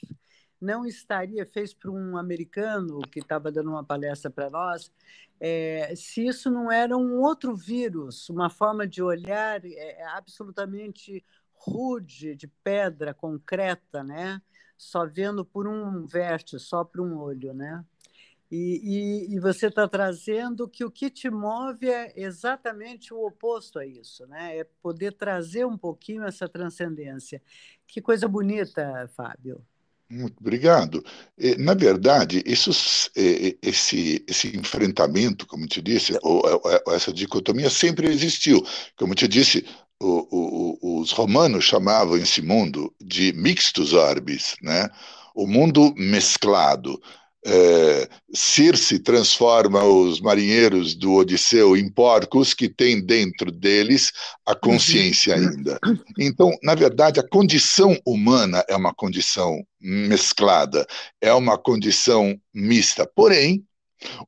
[0.61, 4.91] não estaria, fez para um americano que estava dando uma palestra para nós,
[5.39, 11.23] é, se isso não era um outro vírus, uma forma de olhar é, absolutamente
[11.59, 14.41] rude, de pedra concreta, né?
[14.79, 17.53] só vendo por um vértice, só por um olho.
[17.53, 17.83] Né?
[18.49, 23.77] E, e, e você está trazendo que o que te move é exatamente o oposto
[23.77, 24.57] a isso, né?
[24.57, 27.41] é poder trazer um pouquinho essa transcendência.
[27.85, 29.61] Que coisa bonita, Fábio.
[30.09, 31.03] Muito obrigado.
[31.59, 32.71] Na verdade, isso,
[33.61, 36.41] esse, esse enfrentamento, como te disse, ou,
[36.87, 38.65] essa dicotomia sempre existiu.
[38.97, 39.63] Como te disse,
[40.01, 44.89] o, o, os romanos chamavam esse mundo de mixtus orbis, né?
[45.35, 46.99] o mundo mesclado
[47.45, 54.11] é, Circe transforma os marinheiros do Odisseu em porcos que têm dentro deles
[54.45, 55.47] a consciência uhum.
[55.47, 55.79] ainda.
[56.17, 60.85] Então, na verdade, a condição humana é uma condição mesclada,
[61.21, 63.09] é uma condição mista.
[63.15, 63.63] Porém,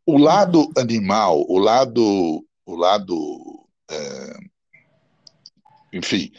[0.05, 4.37] o lado animal, o lado, o lado, é,
[5.91, 6.31] enfim,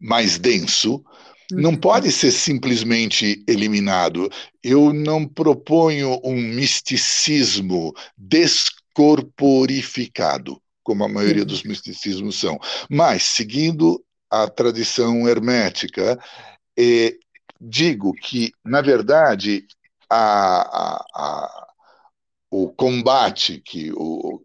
[0.00, 1.04] mais denso,
[1.50, 1.76] não uhum.
[1.76, 4.28] pode ser simplesmente eliminado.
[4.62, 12.58] Eu não proponho um misticismo descorporificado, como a maioria dos misticismos são,
[12.90, 16.18] mas seguindo a tradição hermética,
[16.76, 17.16] eh,
[17.60, 19.64] digo que, na verdade,
[20.10, 21.68] a, a, a,
[22.50, 24.42] o combate que o,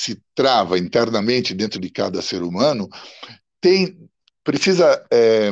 [0.00, 2.88] se trava internamente dentro de cada ser humano
[3.60, 4.08] tem
[4.44, 5.50] precisa é,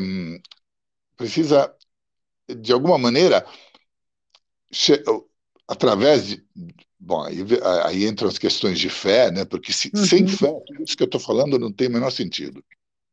[1.17, 1.75] precisa,
[2.49, 3.45] de alguma maneira,
[5.67, 6.45] através de.
[6.99, 7.39] Bom, aí,
[7.85, 9.45] aí, entram as questões de fé, né?
[9.45, 10.05] porque se, uhum.
[10.05, 12.65] sem fé, tudo isso que eu estou falando não tem o menor sentido.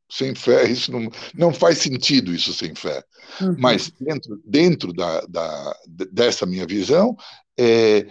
[0.09, 3.03] Sem fé, isso não, não faz sentido, isso sem fé.
[3.41, 3.55] Uhum.
[3.57, 5.77] Mas dentro, dentro da, da,
[6.11, 7.15] dessa minha visão,
[7.57, 8.07] é,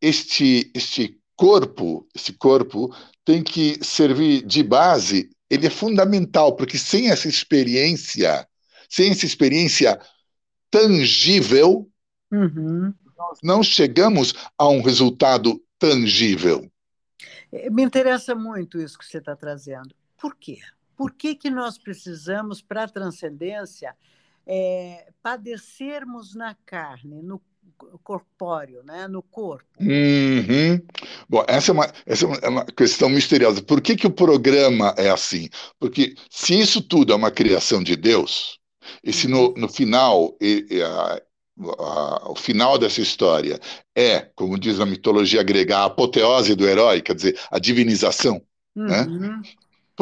[0.00, 2.94] este, este corpo, esse corpo
[3.24, 8.48] tem que servir de base, ele é fundamental, porque sem essa experiência
[8.92, 9.98] sem essa experiência
[10.70, 11.90] tangível,
[12.30, 12.92] uhum.
[13.16, 16.70] nós não chegamos a um resultado tangível.
[17.50, 19.94] É, me interessa muito isso que você está trazendo.
[20.18, 20.58] Por quê?
[20.94, 23.96] Por que, que nós precisamos, para a transcendência,
[24.46, 27.40] é, padecermos na carne, no
[28.02, 29.08] corpóreo, né?
[29.08, 29.64] no corpo.
[29.80, 30.80] Uhum.
[31.28, 33.62] Bom, essa é, uma, essa é uma questão misteriosa.
[33.62, 35.48] Por que, que o programa é assim?
[35.78, 38.58] Porque se isso tudo é uma criação de Deus,
[39.02, 41.22] e se no, no final, e, e a,
[41.78, 43.60] a, o final dessa história
[43.94, 48.42] é, como diz a mitologia grega, a apoteose do herói, quer dizer, a divinização,
[48.74, 49.02] né?
[49.02, 49.18] uhum.
[49.18, 49.42] né?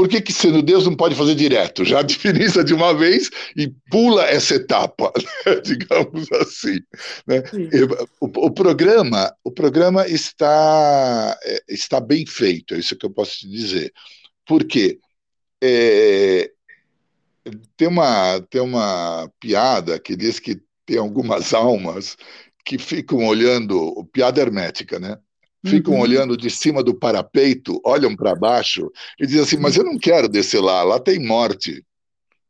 [0.01, 1.85] Por que, que sendo Deus não pode fazer direto?
[1.85, 5.13] Já diviniza de uma vez e pula essa etapa,
[5.45, 5.61] né?
[5.61, 6.81] digamos assim.
[7.27, 7.43] Né?
[8.19, 13.41] O, o, programa, o programa está, é, está bem feito, é isso que eu posso
[13.41, 13.93] te dizer.
[14.47, 14.99] Por quê?
[15.63, 16.51] É,
[17.77, 22.17] tem uma, tem uma piada que diz que tem algumas almas
[22.65, 25.19] que ficam olhando, piada hermética, né?
[25.67, 26.01] Ficam uhum.
[26.01, 30.29] olhando de cima do parapeito, olham para baixo e dizem assim: Mas eu não quero
[30.29, 31.85] descer lá, lá tem morte.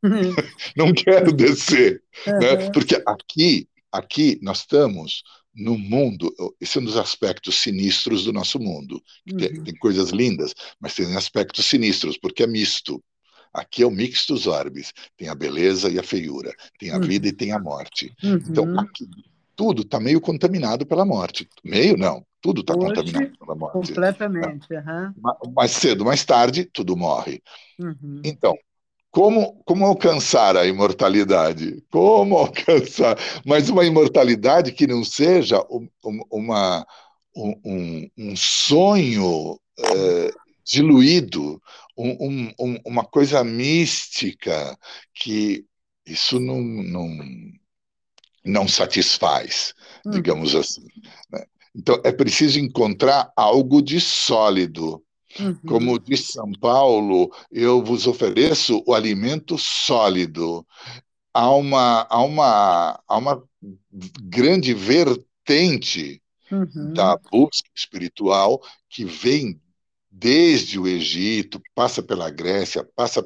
[0.03, 0.33] Uhum.
[0.75, 2.01] não quero descer.
[2.25, 2.39] Uhum.
[2.39, 2.69] Né?
[2.71, 8.57] Porque aqui, aqui nós estamos no mundo, esse é um dos aspectos sinistros do nosso
[8.57, 9.01] mundo.
[9.37, 9.63] Tem, uhum.
[9.65, 13.03] tem coisas lindas, mas tem aspectos sinistros, porque é misto
[13.53, 14.93] Aqui é o mixtus orbis.
[15.17, 16.53] Tem a beleza e a feiura.
[16.79, 17.01] Tem a uhum.
[17.01, 18.13] vida e tem a morte.
[18.23, 18.35] Uhum.
[18.47, 19.07] Então, aqui,
[19.61, 21.47] tudo está meio contaminado pela morte.
[21.63, 23.73] Meio não, tudo está contaminado pela morte.
[23.73, 24.67] Completamente.
[24.73, 25.53] Uhum.
[25.53, 27.43] Mais cedo, mais tarde, tudo morre.
[27.79, 28.23] Uhum.
[28.25, 28.57] Então,
[29.11, 31.79] como, como alcançar a imortalidade?
[31.91, 33.15] Como alcançar?
[33.45, 35.63] Mas uma imortalidade que não seja
[36.31, 36.83] uma,
[37.35, 40.31] um, um sonho é,
[40.65, 41.61] diluído,
[41.95, 44.75] um, um, uma coisa mística
[45.13, 45.63] que
[46.03, 47.07] isso não, não,
[48.43, 49.73] não satisfaz,
[50.05, 50.11] hum.
[50.11, 50.85] digamos assim.
[51.31, 51.45] Né?
[51.75, 55.01] Então, é preciso encontrar algo de sólido.
[55.39, 55.55] Uhum.
[55.65, 60.65] Como diz São Paulo, eu vos ofereço o alimento sólido.
[61.33, 63.41] Há uma, há uma, há uma
[64.21, 66.93] grande vertente uhum.
[66.93, 69.61] da busca espiritual que vem
[70.11, 73.25] desde o Egito, passa pela Grécia, passa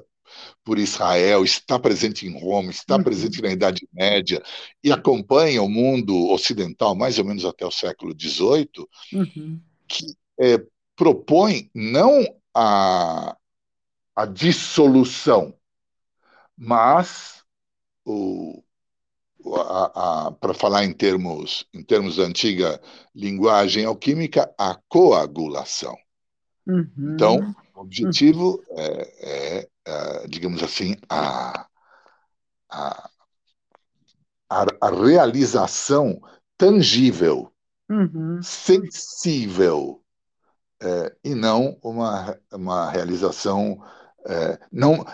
[0.63, 3.03] por Israel, está presente em Roma, está uhum.
[3.03, 4.41] presente na Idade Média
[4.83, 8.69] e acompanha o mundo ocidental mais ou menos até o século XVIII,
[9.13, 9.59] uhum.
[9.87, 10.05] que
[10.39, 10.61] é,
[10.95, 13.35] propõe não a,
[14.15, 15.53] a dissolução,
[16.57, 17.43] mas
[18.05, 18.63] o,
[20.39, 22.81] para falar em termos, em termos da antiga
[23.13, 25.95] linguagem alquímica, a coagulação.
[26.65, 27.13] Uhum.
[27.13, 28.79] Então, o objetivo uhum.
[28.79, 31.67] é, é, é, digamos assim, a,
[32.69, 33.09] a,
[34.49, 36.19] a, realização
[36.57, 37.51] tangível,
[37.89, 38.41] uhum.
[38.41, 40.01] sensível,
[40.81, 43.81] é, e não uma, uma realização.
[44.27, 45.05] É, não,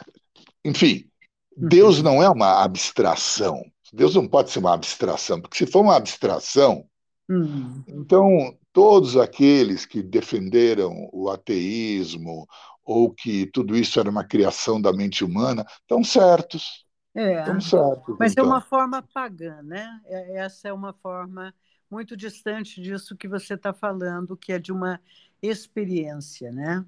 [0.64, 1.10] enfim,
[1.56, 2.04] Deus uhum.
[2.04, 3.62] não é uma abstração.
[3.94, 6.86] Deus não pode ser uma abstração, porque se for uma abstração,
[7.30, 7.84] uhum.
[7.90, 12.48] então todos aqueles que defenderam o ateísmo
[12.84, 16.86] ou que tudo isso era uma criação da mente humana estão certos.
[17.14, 18.16] É, estão certos.
[18.20, 18.46] Mas então.
[18.46, 20.00] é uma forma pagã, né?
[20.06, 21.54] É, essa é uma forma
[21.90, 25.00] muito distante disso que você está falando, que é de uma
[25.42, 26.86] experiência, né?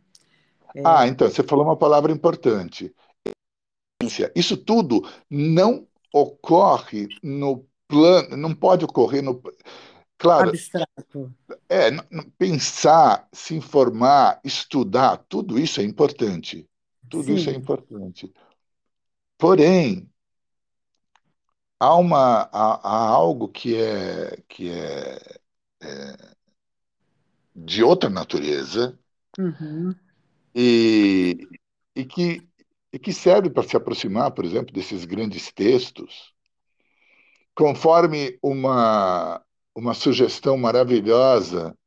[0.76, 0.82] É...
[0.86, 2.94] Ah, então, você falou uma palavra importante.
[4.36, 9.42] Isso tudo não ocorre no plano, não pode ocorrer no.
[10.24, 10.52] Claro.
[10.52, 11.36] Abstrato.
[11.68, 11.90] É,
[12.38, 16.66] pensar, se informar, estudar, tudo isso é importante.
[17.10, 17.36] Tudo Sim.
[17.36, 18.34] isso é importante.
[19.38, 20.10] Porém,
[21.78, 25.20] há, uma, há, há algo que é, que é,
[25.82, 26.34] é
[27.54, 28.98] de outra natureza
[29.38, 29.94] uhum.
[30.56, 31.50] e,
[31.94, 32.48] e, que,
[32.94, 36.34] e que serve para se aproximar, por exemplo, desses grandes textos,
[37.54, 39.44] conforme uma,
[39.76, 41.78] uma sugestão maravilhosa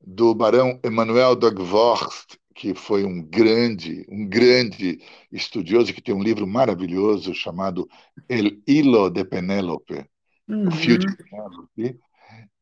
[0.00, 6.46] do barão Emmanuel Dagvorst, que foi um grande, um grande estudioso que tem um livro
[6.46, 7.88] maravilhoso chamado
[8.28, 10.04] El Hilo de Penélope,
[10.48, 10.68] uhum.
[10.68, 11.98] o fio de Penélope,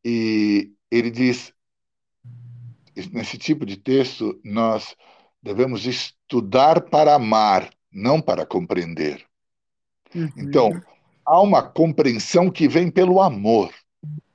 [0.05, 1.53] e ele diz
[3.13, 4.95] nesse tipo de texto, nós
[5.43, 9.25] devemos estudar para amar, não para compreender.
[10.15, 10.29] Uhum.
[10.37, 10.71] Então,
[11.25, 13.73] há uma compreensão que vem pelo amor.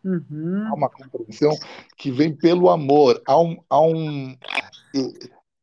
[0.06, 0.68] Uhum.
[0.68, 1.58] Há uma compreensão
[1.98, 3.20] que vem pelo amor.
[3.28, 4.38] Há um, há um...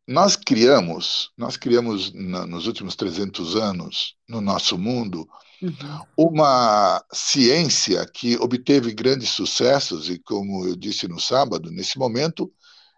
[0.07, 5.29] Nós criamos, nós criamos na, nos últimos 300 anos, no nosso mundo,
[5.63, 6.01] uhum.
[6.17, 12.53] uma ciência que obteve grandes sucessos e, como eu disse no sábado, nesse momento,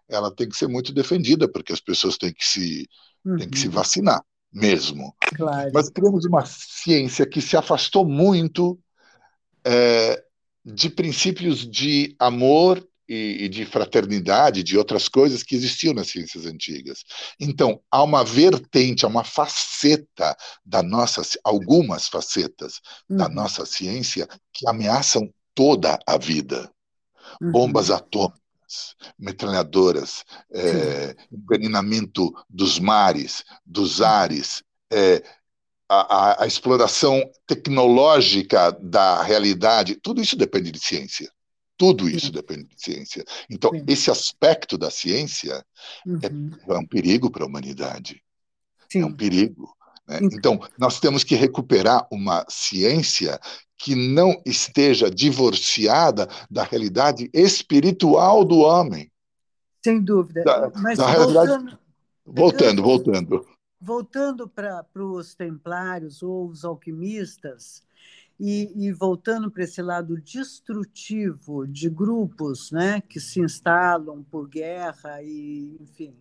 [0.09, 2.89] ela tem que ser muito defendida, porque as pessoas têm que se,
[3.23, 3.37] uhum.
[3.37, 3.73] têm que se uhum.
[3.73, 5.15] vacinar mesmo.
[5.35, 5.69] Claro.
[5.73, 8.79] Mas temos uma ciência que se afastou muito
[9.63, 10.24] é,
[10.65, 17.03] de princípios de amor e, de fraternidade, de outras coisas que existiam nas ciências antigas.
[17.39, 23.17] Então, há uma vertente, há uma faceta da nossa, algumas facetas uhum.
[23.17, 26.71] da nossa ciência que ameaçam toda a vida.
[27.39, 27.51] Uhum.
[27.51, 28.41] Bombas atômicas
[29.17, 35.21] metralhadoras, é, envenenamento dos mares, dos ares, é,
[35.89, 41.31] a, a, exploração tecnológica da realidade, tudo isso depende de ciência.
[41.77, 42.31] Tudo isso Sim.
[42.31, 43.23] depende de ciência.
[43.49, 43.83] Então, Sim.
[43.87, 45.63] esse aspecto da ciência
[46.07, 46.51] é, uhum.
[46.67, 48.21] é, é, um perigo para a humanidade.
[48.91, 49.01] Sim.
[49.01, 49.75] É um perigo.
[50.07, 50.19] Né?
[50.23, 53.39] Então, nós temos que recuperar uma ciência
[53.77, 59.11] que não esteja divorciada da realidade espiritual do homem.
[59.83, 60.43] Sem dúvida.
[60.43, 61.79] Da, Mas da voltando,
[62.25, 63.54] voltando, voltando.
[63.85, 67.85] Voltando para os templários ou os alquimistas,
[68.39, 75.21] e, e voltando para esse lado destrutivo de grupos né, que se instalam por guerra
[75.21, 76.15] e, enfim,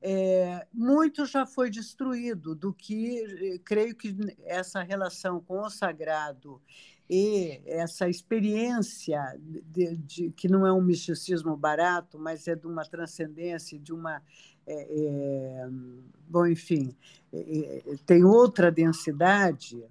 [0.00, 6.60] é, muito já foi destruído do que eh, creio que essa relação com o sagrado
[7.08, 12.84] e essa experiência de, de, que não é um misticismo barato, mas é de uma
[12.84, 14.22] transcendência, de uma
[14.66, 15.68] é, é,
[16.28, 16.94] bom, enfim,
[17.32, 19.82] é, é tem outra densidade,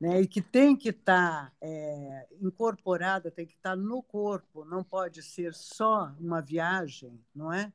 [0.00, 4.64] né, e que tem que estar tá, é, incorporada, tem que estar tá no corpo,
[4.64, 7.72] não pode ser só uma viagem, não é?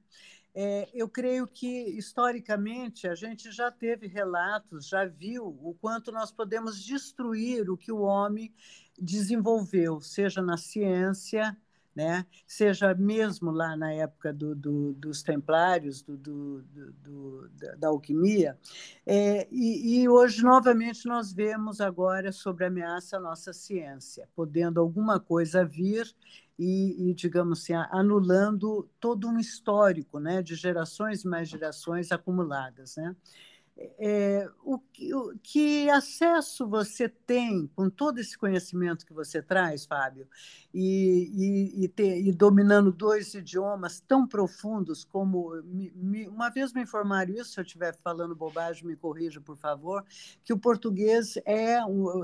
[0.54, 6.30] É, eu creio que, historicamente, a gente já teve relatos, já viu o quanto nós
[6.30, 8.54] podemos destruir o que o homem
[9.00, 11.58] desenvolveu, seja na ciência,
[11.96, 12.26] né?
[12.48, 16.64] seja mesmo lá na época do, do, dos templários, do,
[17.78, 18.58] da alquimia.
[19.06, 25.20] É, e, e, hoje, novamente, nós vemos agora sobre ameaça à nossa ciência, podendo alguma
[25.20, 26.06] coisa vir
[26.58, 32.96] e, e, digamos assim, anulando todo um histórico né, de gerações e mais gerações acumuladas.
[32.98, 33.16] Né?
[34.00, 39.86] É, o, que, o, que acesso você tem com todo esse conhecimento que você traz,
[39.86, 40.28] Fábio,
[40.74, 45.62] e, e, e, ter, e dominando dois idiomas tão profundos como.
[45.64, 49.58] Me, me, uma vez me informaram isso, se eu estiver falando bobagem, me corrija, por
[49.58, 50.04] favor,
[50.44, 51.80] que o português é.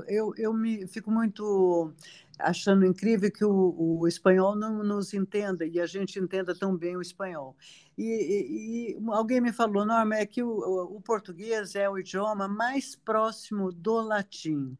[0.06, 1.92] Eu, eu me fico muito
[2.38, 6.96] achando incrível que o, o, espanhol não nos entenda e a gente entenda tão bem
[6.96, 7.56] o espanhol.
[7.96, 12.46] E, e, e alguém me falou, Norma, é que o, o, português é o idioma
[12.46, 14.76] mais próximo do latim.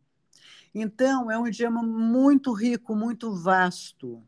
[0.75, 4.23] Então, é um idioma muito rico, muito vasto.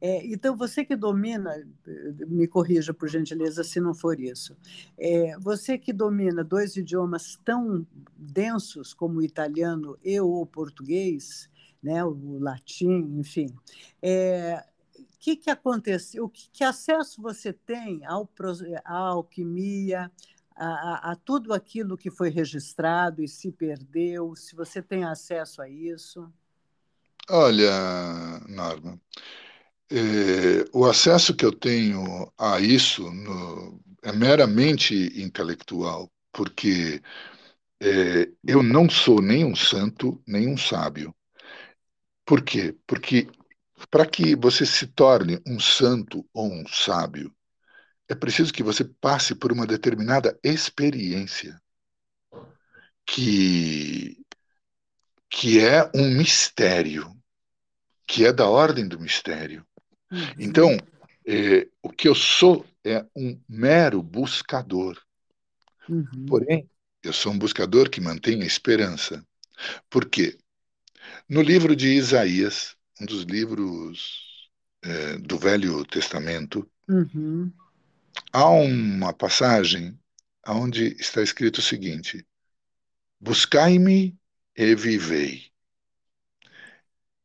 [0.00, 1.52] É, então, você que domina,
[2.28, 4.56] me corrija por gentileza se não for isso,
[4.96, 7.84] é, você que domina dois idiomas tão
[8.16, 11.50] densos como o italiano e o português,
[11.82, 13.54] né, o latim, enfim.
[14.02, 14.62] É,
[15.18, 16.28] que, que aconteceu?
[16.28, 18.28] Que, que acesso você tem ao,
[18.84, 20.10] à alquimia,
[20.54, 24.34] a, a, a, tudo aquilo que foi registrado e se perdeu?
[24.34, 26.32] Se você tem acesso a isso?
[27.28, 27.70] Olha,
[28.48, 28.98] Norma,
[29.90, 37.02] é, o acesso que eu tenho a isso no, é meramente intelectual, porque
[37.80, 41.14] é, eu não sou nem um santo, nem um sábio.
[42.28, 42.76] Por quê?
[42.86, 43.26] Porque
[43.90, 47.34] para que você se torne um santo ou um sábio,
[48.06, 51.58] é preciso que você passe por uma determinada experiência
[53.06, 54.22] que
[55.30, 57.10] que é um mistério,
[58.06, 59.66] que é da ordem do mistério.
[60.10, 60.34] Uhum.
[60.38, 60.76] Então,
[61.26, 65.00] é, o que eu sou é um mero buscador.
[65.88, 66.26] Uhum.
[66.26, 66.68] Porém,
[67.02, 69.24] eu sou um buscador que mantém a esperança.
[69.88, 70.36] Por quê?
[71.28, 74.50] No livro de Isaías, um dos livros
[74.82, 77.52] é, do Velho Testamento, uhum.
[78.32, 80.00] há uma passagem
[80.46, 82.26] onde está escrito o seguinte:
[83.20, 84.18] Buscai-me
[84.56, 85.52] e vivei.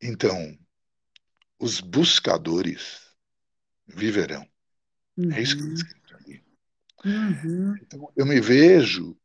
[0.02, 0.58] Então,
[1.58, 3.00] os buscadores
[3.86, 4.46] viverão.
[5.16, 5.32] Uhum.
[5.32, 5.74] É isso que está uhum.
[5.74, 6.44] escrito ali.
[7.06, 7.76] Uhum.
[7.80, 9.16] Então, eu me vejo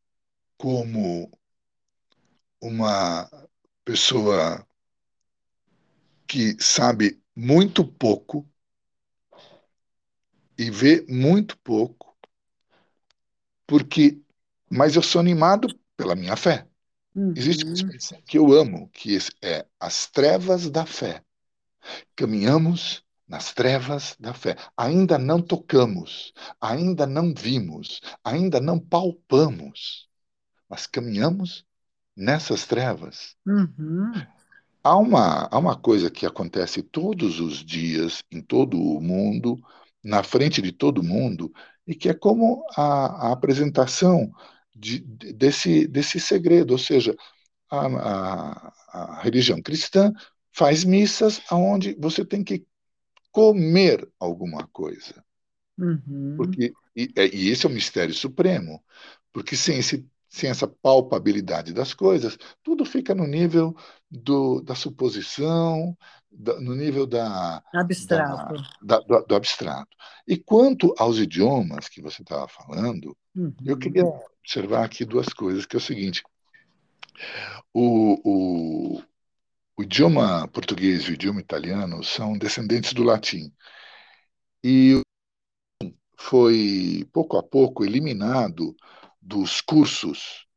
[0.57, 1.29] como
[2.61, 3.29] uma
[3.83, 4.65] pessoa
[6.29, 8.47] que sabe muito pouco
[10.55, 12.15] e vê muito pouco,
[13.65, 14.21] porque,
[14.69, 15.67] mas eu sou animado
[15.97, 16.67] pela minha fé.
[17.15, 17.33] Uhum.
[17.35, 21.23] Existe uma expressão que eu amo, que é as trevas da fé.
[22.15, 24.55] Caminhamos nas trevas da fé.
[24.77, 30.07] Ainda não tocamos, ainda não vimos, ainda não palpamos,
[30.69, 31.65] mas caminhamos
[32.15, 33.35] nessas trevas.
[33.47, 34.11] Uhum.
[34.83, 39.59] Há uma, há uma coisa que acontece todos os dias, em todo o mundo,
[40.03, 41.51] na frente de todo mundo,
[41.85, 44.31] e que é como a, a apresentação
[44.75, 47.15] de, desse, desse segredo, ou seja,
[47.69, 50.13] a, a, a religião cristã
[50.51, 52.65] faz missas onde você tem que
[53.31, 55.23] comer alguma coisa.
[55.77, 56.35] Uhum.
[56.37, 58.83] Porque, e, e esse é o mistério supremo,
[59.31, 63.75] porque sem esse sem essa palpabilidade das coisas, tudo fica no nível
[64.09, 65.97] do, da suposição,
[66.31, 68.53] da, no nível da abstrato.
[68.81, 69.89] Da, da, do, do, abstrato.
[70.27, 73.53] E quanto aos idiomas que você estava falando, uhum.
[73.65, 76.21] eu queria observar aqui duas coisas, que é o seguinte,
[77.73, 79.03] o, o,
[79.77, 83.51] o idioma português e o idioma italiano são descendentes do latim.
[84.63, 85.01] E
[86.15, 88.75] foi, pouco a pouco, eliminado
[89.21, 90.47] dos cursos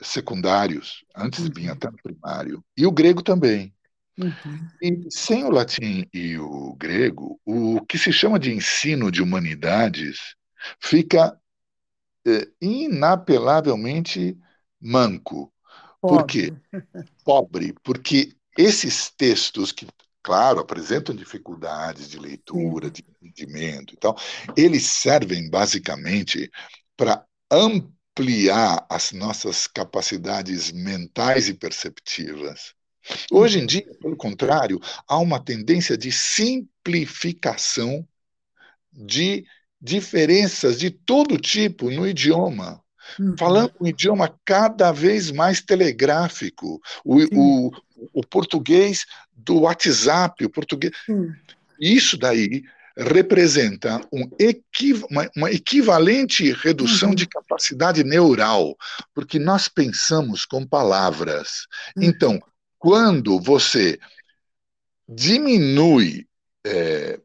[0.00, 1.52] secundários, antes uhum.
[1.54, 3.74] vinha até no primário, e o grego também.
[4.18, 4.68] Uhum.
[4.82, 10.34] E sem o latim e o grego, o que se chama de ensino de humanidades
[10.78, 11.38] fica
[12.26, 14.36] é, inapelavelmente
[14.80, 15.52] manco.
[16.00, 16.16] Pobre.
[16.16, 16.52] Por quê?
[17.24, 19.86] Pobre, porque esses textos que,
[20.22, 22.92] claro, apresentam dificuldades de leitura, Sim.
[22.92, 24.16] de entendimento e tal,
[24.56, 26.50] eles servem basicamente
[26.96, 32.74] para ampliar as nossas capacidades mentais e perceptivas.
[33.30, 38.06] Hoje em dia, pelo contrário, há uma tendência de simplificação
[38.90, 39.44] de
[39.80, 42.80] diferenças de todo tipo no idioma.
[43.18, 43.36] Uhum.
[43.36, 47.70] Falando um idioma cada vez mais telegráfico, o, o,
[48.12, 49.04] o, português
[49.36, 50.92] do WhatsApp, o português.
[51.08, 51.34] Uhum.
[51.80, 52.62] Isso daí
[52.96, 57.14] representa um equiv uma, uma, equivalente redução uhum.
[57.14, 58.76] de capacidade neural,
[59.14, 61.66] porque nós pensamos com palavras.
[61.96, 62.04] Uhum.
[62.04, 62.42] Então,
[62.78, 63.98] quando você
[65.08, 66.26] diminui
[66.66, 67.18] é,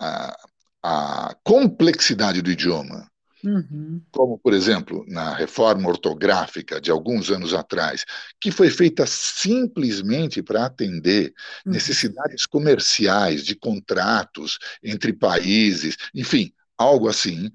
[0.00, 0.36] a,
[0.82, 3.10] a complexidade do idioma,
[3.44, 4.00] uhum.
[4.10, 8.04] como, por exemplo, na reforma ortográfica de alguns anos atrás,
[8.40, 11.32] que foi feita simplesmente para atender
[11.66, 11.72] uhum.
[11.72, 17.50] necessidades comerciais, de contratos entre países, enfim, algo assim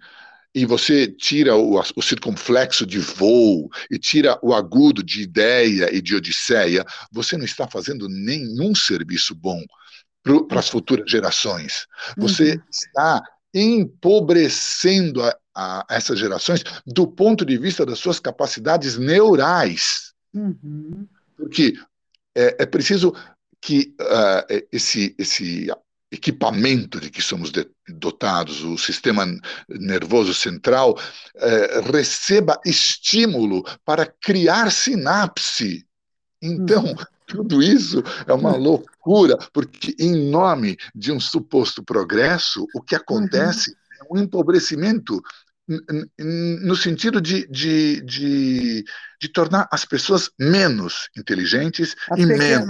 [0.54, 6.02] e você tira o, o, circunflexo de voo e tira o agudo de ideia e
[6.02, 9.64] de odisseia, você não está fazendo nenhum serviço bom
[10.48, 11.86] para as futuras gerações.
[12.18, 12.62] Você uhum.
[12.70, 13.24] está
[13.54, 20.14] empobrecendo a, a, essas gerações do ponto de vista das suas capacidades neurais.
[20.34, 21.07] Uhum.
[21.36, 21.74] Porque
[22.36, 23.14] é, é, preciso
[23.62, 25.68] que uh, esse, esse
[26.12, 27.51] equipamento de que somos
[27.88, 29.26] dotados, o sistema
[29.68, 30.97] nervoso central,
[31.36, 35.86] uh, receba estímulo para criar sinapse.
[36.41, 36.95] Então, uhum.
[37.30, 38.57] Tudo isso é uma hum.
[38.57, 43.78] loucura, porque, em nome de um suposto progresso, o que acontece uhum.
[44.01, 45.22] é um empobrecimento
[46.17, 48.86] no sentido de, de, de,
[49.22, 52.67] de, tornar as pessoas menos inteligentes e menos.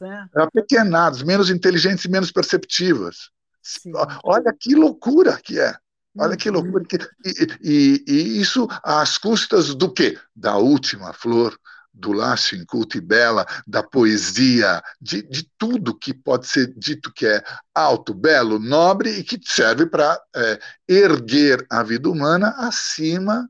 [0.00, 0.26] Né?
[0.34, 3.30] Apequenadas, menos inteligentes e menos perceptivas.
[3.62, 3.92] Sim.
[4.24, 5.72] Olha que loucura que é.
[6.18, 6.56] Olha que uhum.
[6.56, 6.84] loucura.
[6.84, 10.18] Que, e, e, e, isso às custas do quê?
[10.34, 11.56] Da última flor
[11.92, 17.26] do Lácio inculto e bela, da poesia, de, de tudo que pode ser dito que
[17.26, 17.42] é
[17.74, 23.48] alto, belo, nobre e que serve para é, erguer a vida humana acima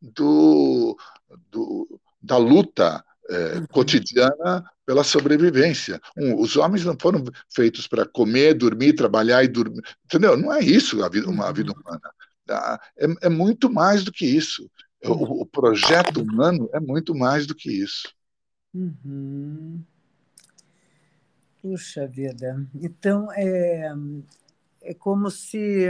[0.00, 0.96] do,
[1.50, 3.66] do da luta é, uhum.
[3.66, 6.00] cotidiana pela sobrevivência.
[6.16, 9.82] Um, os homens não foram feitos para comer, dormir, trabalhar e dormir.
[10.04, 10.36] Entendeu?
[10.36, 11.80] Não é isso a vida, uma vida uhum.
[11.80, 12.10] humana.
[12.48, 14.70] Ah, é, é muito mais do que isso.
[15.04, 18.12] O, o projeto humano é muito mais do que isso.
[18.72, 19.82] Uhum.
[21.60, 22.66] Puxa vida.
[22.74, 23.92] Então, é,
[24.82, 25.88] é como se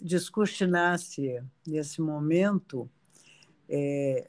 [0.00, 2.90] descortinasse, nesse momento,
[3.68, 4.26] é,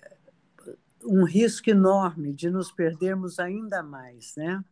[1.03, 4.63] um risco enorme de nos perdermos ainda mais, né?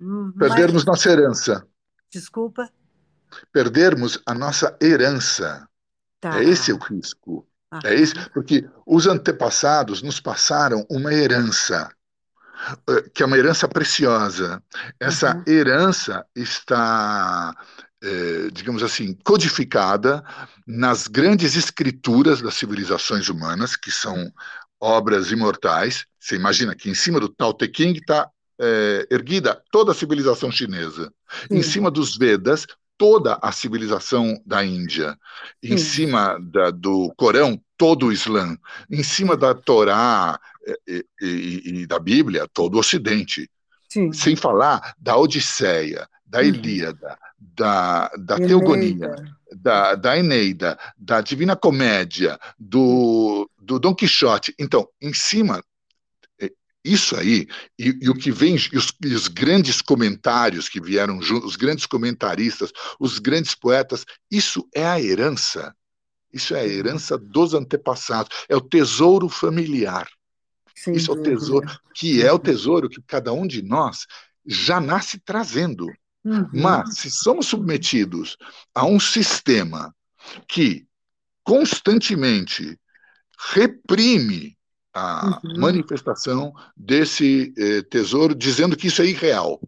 [0.00, 0.84] Hum, perdermos Mas...
[0.84, 1.68] nossa herança.
[2.10, 2.70] Desculpa?
[3.52, 5.68] Perdermos a nossa herança.
[6.20, 6.40] Tá.
[6.40, 7.46] É esse o risco.
[7.82, 11.90] É isso, porque os antepassados nos passaram uma herança,
[12.88, 14.62] eh, que é uma herança preciosa.
[15.00, 15.44] Essa uhum.
[15.46, 17.54] herança está,
[18.02, 20.22] é, digamos assim, codificada
[20.66, 24.32] nas grandes escrituras das civilizações humanas, que são
[24.80, 26.04] obras imortais.
[26.18, 28.28] Você imagina que em cima do Tao Te Ching está
[28.60, 31.12] é, erguida toda a civilização chinesa.
[31.50, 32.66] Em cima dos Vedas,
[32.96, 35.16] toda a civilização da Índia,
[35.62, 38.56] em cima da, do Corão, todo o Islã,
[38.90, 40.38] em cima da Torá
[40.86, 43.50] e, e, e da Bíblia, todo o Ocidente.
[43.88, 44.12] Sim.
[44.12, 46.46] Sem falar da Odisseia, da uhum.
[46.46, 49.14] Ilíada, da, da Teogonia,
[49.52, 54.54] da, da Eneida, da Divina Comédia, do, do Dom Quixote.
[54.58, 55.62] Então, em cima
[56.84, 61.22] isso aí, e, e, o que vem, e os, e os, grandes comentários que vieram
[61.22, 62.70] juntos, os grandes comentaristas,
[63.00, 65.74] os grandes poetas, isso é a herança.
[66.30, 70.06] Isso é a herança dos antepassados, é o tesouro familiar.
[70.88, 74.04] Isso é o tesouro, que é o tesouro que cada um de nós
[74.44, 75.86] já nasce trazendo.
[76.24, 76.48] Uhum.
[76.52, 78.36] Mas, se somos submetidos
[78.74, 79.94] a um sistema
[80.48, 80.86] que
[81.42, 82.78] constantemente
[83.52, 84.56] reprime
[84.94, 85.60] a uhum.
[85.60, 89.60] manifestação desse eh, tesouro, dizendo que isso é irreal.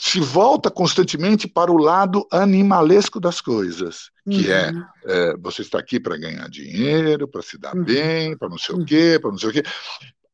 [0.00, 4.84] Se volta constantemente para o lado animalesco das coisas, que é, uhum.
[5.06, 7.84] é, você está aqui para ganhar dinheiro, para se dar uhum.
[7.84, 9.62] bem, para não sei o quê, para não sei o quê.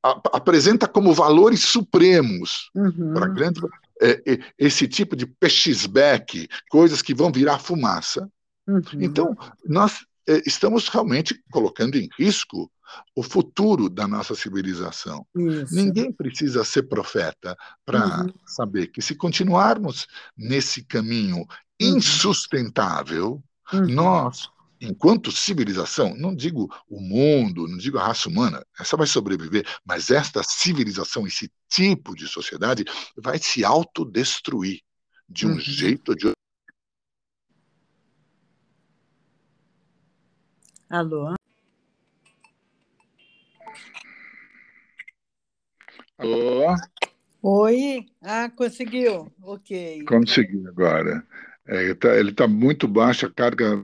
[0.03, 3.13] A, apresenta como valores supremos uhum.
[3.15, 3.61] para grande
[4.01, 8.29] é, esse tipo de pechisbeck, coisas que vão virar fumaça.
[8.67, 8.83] Uhum.
[8.95, 10.05] Então, nós
[10.47, 12.71] estamos realmente colocando em risco
[13.15, 15.27] o futuro da nossa civilização.
[15.35, 15.75] Isso.
[15.75, 18.33] Ninguém precisa ser profeta para uhum.
[18.47, 20.07] saber que se continuarmos
[20.37, 21.47] nesse caminho uhum.
[21.81, 23.87] insustentável, uhum.
[23.89, 24.49] nós
[24.81, 30.11] enquanto civilização, não digo o mundo, não digo a raça humana, essa vai sobreviver, mas
[30.11, 32.85] esta civilização, esse tipo de sociedade,
[33.17, 34.81] vai se autodestruir
[35.29, 35.61] de um uhum.
[35.61, 36.34] jeito ou de
[40.95, 41.35] Alô?
[46.17, 46.77] Alô?
[47.43, 48.07] Oi?
[48.23, 49.27] Ah, conseguiu.
[49.43, 50.05] Ok.
[50.05, 51.27] Consegui agora.
[51.67, 53.81] É, ele está tá muito baixo, a carga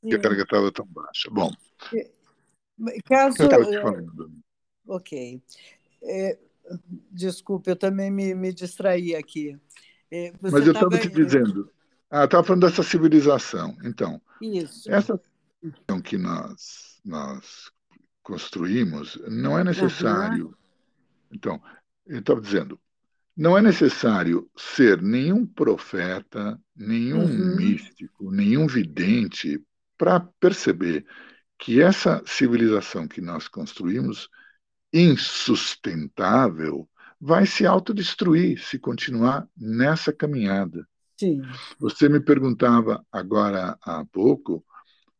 [0.00, 0.14] Sim.
[0.14, 1.28] a carga estava tão baixa.
[1.28, 1.50] Bom,
[3.04, 3.42] caso.
[3.42, 4.30] Eu te falando.
[4.86, 5.42] Ok.
[6.04, 6.38] É,
[7.10, 9.58] desculpe, eu também me, me distraí aqui.
[10.12, 11.68] É, Mas eu estava te dizendo.
[12.08, 13.76] Ah, estava falando dessa civilização.
[13.82, 14.88] Então, Isso.
[14.88, 15.20] essa
[15.70, 17.70] civilização que nós, nós
[18.22, 20.46] construímos não é necessário.
[20.46, 20.54] Uhum.
[21.32, 21.62] Então,
[22.06, 22.78] eu estava dizendo,
[23.36, 27.56] não é necessário ser nenhum profeta, nenhum uhum.
[27.56, 29.62] místico, nenhum vidente
[29.98, 31.04] para perceber
[31.58, 34.28] que essa civilização que nós construímos,
[34.92, 36.88] insustentável,
[37.20, 40.86] vai se autodestruir se continuar nessa caminhada.
[41.18, 41.40] Sim.
[41.78, 44.64] Você me perguntava agora há pouco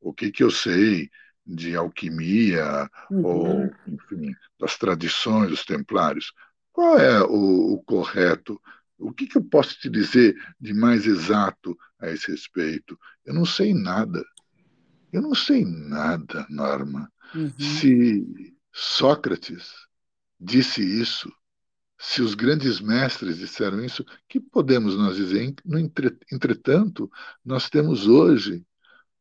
[0.06, 1.10] o que, que eu sei
[1.44, 3.24] de alquimia uhum.
[3.24, 6.32] ou, enfim, das tradições dos templários.
[6.72, 8.60] Qual é o, o correto?
[8.96, 12.96] O que, que eu posso te dizer de mais exato a esse respeito?
[13.24, 14.24] Eu não sei nada.
[15.12, 17.10] Eu não sei nada, Norma.
[17.34, 17.52] Uhum.
[17.58, 18.24] Se
[18.72, 19.72] Sócrates
[20.38, 21.32] disse isso,
[21.98, 25.52] se os grandes mestres disseram isso, que podemos nós dizer?
[25.64, 27.10] No entretanto,
[27.44, 28.64] nós temos hoje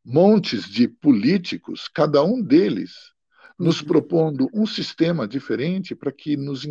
[0.05, 2.93] montes de políticos, cada um deles
[3.57, 3.87] nos uhum.
[3.87, 6.67] propondo um sistema diferente para que nos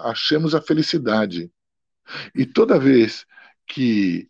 [0.00, 1.50] achemos a felicidade.
[2.34, 3.26] E toda vez
[3.66, 4.28] que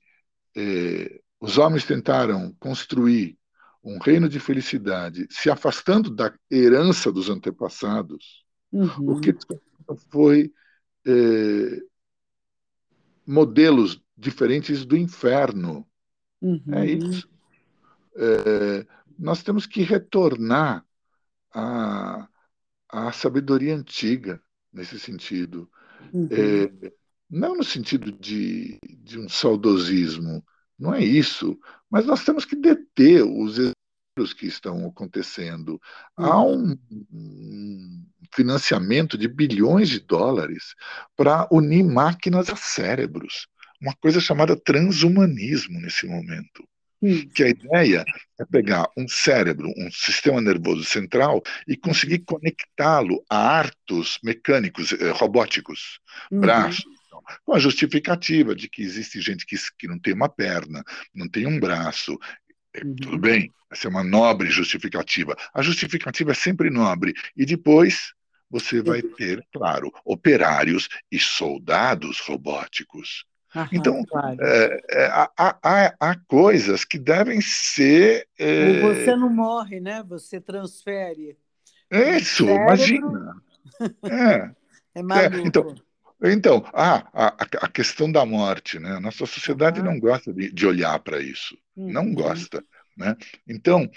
[0.56, 3.38] eh, os homens tentaram construir
[3.84, 9.12] um reino de felicidade, se afastando da herança dos antepassados, uhum.
[9.12, 9.34] o que
[10.10, 10.52] foi
[11.06, 11.82] é,
[13.26, 15.86] modelos diferentes do inferno.
[16.40, 16.62] Uhum.
[16.72, 17.28] É isso.
[18.18, 18.86] É,
[19.18, 20.84] nós temos que retornar
[21.54, 22.28] à,
[22.88, 24.40] à sabedoria antiga
[24.72, 25.70] nesse sentido.
[26.12, 26.28] Uhum.
[26.30, 26.92] É,
[27.30, 30.44] não no sentido de, de um saudosismo,
[30.78, 31.58] não é isso.
[31.90, 35.80] Mas nós temos que deter os erros que estão acontecendo.
[36.16, 36.76] Há uhum.
[36.90, 40.74] um, financiamento de bilhões de dólares
[41.16, 43.46] para unir máquinas a cérebros.
[43.80, 46.68] Uma coisa chamada transhumanismo nesse momento.
[47.34, 48.04] Que a ideia
[48.40, 55.10] é pegar um cérebro, um sistema nervoso central e conseguir conectá-lo a artos mecânicos, eh,
[55.12, 56.40] robóticos, uhum.
[56.40, 56.84] braços,
[57.44, 60.82] com a justificativa de que existe gente que, que não tem uma perna,
[61.14, 62.18] não tem um braço.
[62.74, 62.96] É, uhum.
[62.96, 65.36] Tudo bem, essa é uma nobre justificativa.
[65.54, 67.14] A justificativa é sempre nobre.
[67.36, 68.12] E depois
[68.50, 73.24] você vai ter, claro, operários e soldados robóticos.
[73.54, 74.36] Aham, então, claro.
[74.40, 78.28] é, é, há, há, há, coisas que devem ser.
[78.38, 78.80] É...
[78.82, 80.02] Você não morre, né?
[80.06, 81.36] Você transfere.
[81.90, 83.34] Isso, imagina.
[84.10, 84.50] É.
[84.94, 85.46] É maluco.
[85.46, 85.74] Então,
[86.22, 87.26] então, ah, a,
[87.62, 88.96] a questão da morte, né?
[88.96, 91.92] A nossa sociedade não gosta de, de olhar para isso, uhum.
[91.92, 92.64] não gosta,
[92.96, 93.14] né?
[93.46, 93.88] Então,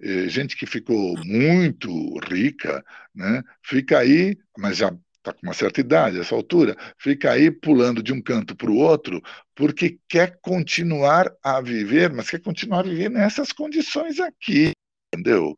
[0.00, 2.84] eh, gente que ficou muito rica,
[3.14, 3.44] né?
[3.62, 8.12] Fica aí, mas já está com uma certa idade, essa altura, fica aí pulando de
[8.12, 9.22] um canto para o outro,
[9.54, 14.72] porque quer continuar a viver, mas quer continuar a viver nessas condições aqui,
[15.12, 15.56] entendeu?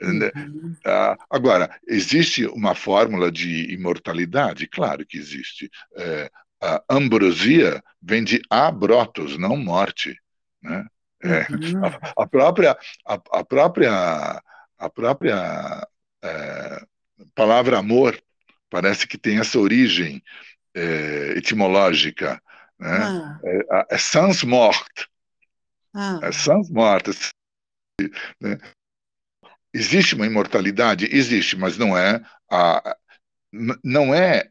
[0.00, 0.76] Uhum.
[0.86, 4.68] Ah, agora, existe uma fórmula de imortalidade?
[4.68, 5.68] Claro que existe.
[5.96, 6.30] É,
[6.62, 10.16] a ambrosia vem de abrotos, não morte.
[10.62, 10.84] Né?
[11.22, 11.84] É, uhum.
[11.84, 14.42] a, a, própria, a, a, própria,
[14.78, 15.88] a própria
[16.22, 16.82] é,
[17.34, 18.16] palavra amor
[18.70, 20.22] parece que tem essa origem
[20.74, 22.40] é, etimológica.
[22.78, 22.98] Né?
[22.98, 23.40] Ah.
[23.44, 25.06] É, é sans mort.
[25.94, 26.20] Ah.
[26.22, 27.08] É sans mort.
[28.40, 28.58] Né?
[29.72, 31.08] Existe uma imortalidade?
[31.10, 32.96] Existe, mas não é a.
[33.82, 34.50] Não é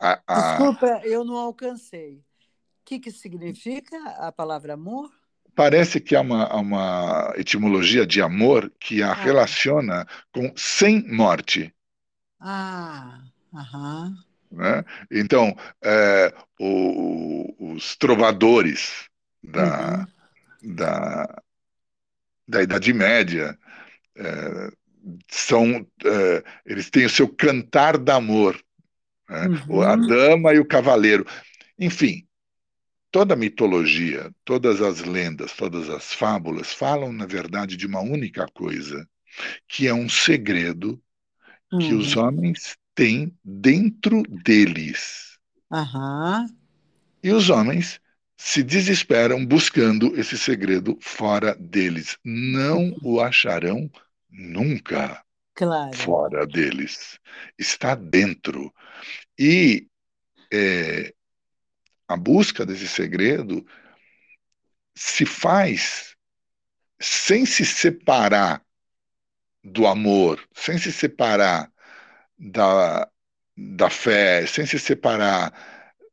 [0.00, 0.50] a, a...
[0.50, 2.16] Desculpa, eu não alcancei.
[2.16, 5.12] O que, que significa a palavra amor?
[5.54, 9.14] Parece que há uma, uma etimologia de amor que a ah.
[9.14, 11.72] relaciona com sem morte.
[12.38, 13.22] Ah,
[13.56, 14.14] aham.
[14.50, 14.84] Né?
[15.10, 19.08] Então, é, o, os trovadores
[19.42, 20.06] da,
[20.62, 20.74] uhum.
[20.74, 21.42] da,
[22.46, 23.58] da Idade Média
[24.16, 24.70] é,
[25.28, 28.60] são, é, eles têm o seu cantar da amor,
[29.28, 29.48] né?
[29.68, 29.82] uhum.
[29.82, 31.26] a dama e o cavaleiro.
[31.78, 32.26] Enfim,
[33.10, 38.46] toda a mitologia, todas as lendas, todas as fábulas falam, na verdade, de uma única
[38.52, 39.06] coisa,
[39.68, 41.00] que é um segredo
[41.72, 41.78] uhum.
[41.78, 42.24] que os uhum.
[42.24, 45.38] homens têm dentro deles.
[45.70, 46.46] Uhum.
[47.22, 48.00] E os homens
[48.36, 52.18] se desesperam buscando esse segredo fora deles.
[52.24, 53.90] Não o acharão
[54.30, 55.22] nunca
[55.54, 55.96] claro.
[55.96, 57.20] fora deles.
[57.58, 58.72] Está dentro.
[59.38, 59.86] E
[60.52, 61.14] é,
[62.08, 63.66] a busca desse segredo
[64.94, 66.16] se faz
[66.98, 68.64] sem se separar
[69.62, 71.70] do amor, sem se separar
[72.38, 73.08] da,
[73.56, 75.52] da fé, sem se separar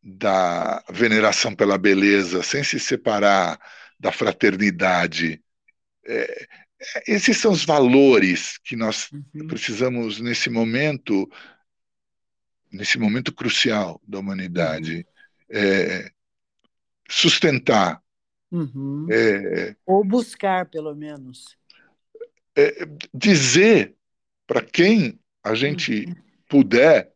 [0.01, 3.59] da veneração pela beleza, sem se separar
[3.99, 5.41] da fraternidade.
[6.05, 6.47] É,
[7.07, 9.47] esses são os valores que nós uhum.
[9.47, 11.29] precisamos nesse momento,
[12.71, 15.05] nesse momento crucial da humanidade,
[15.49, 15.57] uhum.
[15.57, 16.11] é,
[17.09, 18.01] sustentar.
[18.51, 19.07] Uhum.
[19.09, 21.57] É, Ou buscar, pelo menos.
[22.55, 23.95] É, dizer
[24.45, 26.15] para quem a gente uhum.
[26.47, 27.11] puder,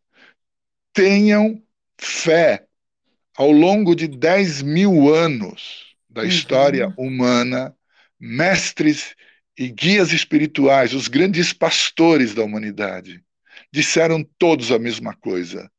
[0.93, 1.61] tenham
[1.97, 2.65] fé
[3.35, 6.27] ao longo de 10 mil anos da uhum.
[6.27, 7.75] história humana,
[8.19, 9.15] mestres
[9.57, 13.23] e guias espirituais, os grandes pastores da humanidade,
[13.71, 15.71] disseram todos a mesma coisa.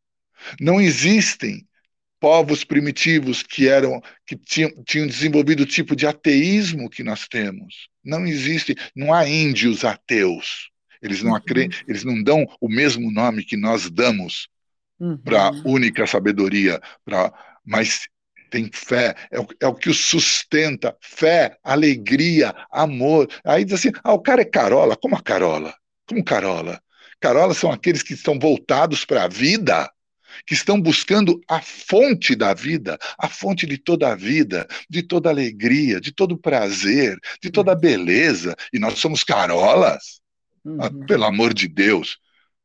[0.60, 1.66] Não existem
[2.20, 7.88] povos primitivos que eram que tinham, tinham desenvolvido o tipo de ateísmo que nós temos.
[8.04, 10.70] Não existe, não há índios ateus.
[11.02, 11.70] Eles não, acre, uhum.
[11.86, 14.48] eles não dão o mesmo nome que nós damos
[14.98, 15.16] uhum.
[15.18, 17.32] para a única sabedoria, pra,
[17.64, 18.08] mas
[18.50, 23.28] tem fé, é o, é o que o sustenta, fé, alegria, amor.
[23.44, 25.74] Aí diz assim, ah, o cara é carola, como a carola?
[26.06, 26.80] Como carola?
[27.20, 29.90] Carola são aqueles que estão voltados para a vida,
[30.46, 35.28] que estão buscando a fonte da vida, a fonte de toda a vida, de toda
[35.28, 38.54] alegria, de todo prazer, de toda beleza.
[38.72, 40.20] E nós somos carolas.
[40.80, 41.06] Ah, uhum.
[41.06, 42.18] pelo amor de Deus.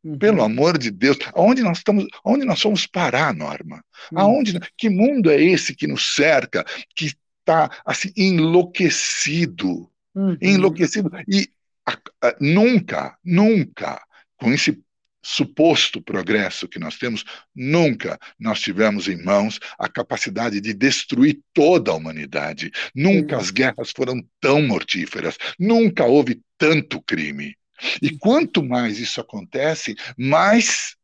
[0.04, 0.18] Uhum.
[0.18, 3.84] Pelo amor de Deus, aonde nós estamos, aonde nós somos parar, Norma?
[4.12, 4.20] Uhum.
[4.20, 10.38] Aonde, que mundo é esse que nos cerca, que está assim enlouquecido, uhum.
[10.42, 11.48] enlouquecido e
[11.86, 14.02] a, a, nunca, nunca
[14.38, 14.82] com esse
[15.24, 17.24] suposto progresso que nós temos,
[17.56, 22.72] nunca nós tivemos em mãos a capacidade de destruir toda a humanidade.
[22.94, 27.56] Nunca as guerras foram tão mortíferas, nunca houve tanto crime.
[28.02, 30.96] E quanto mais isso acontece, mais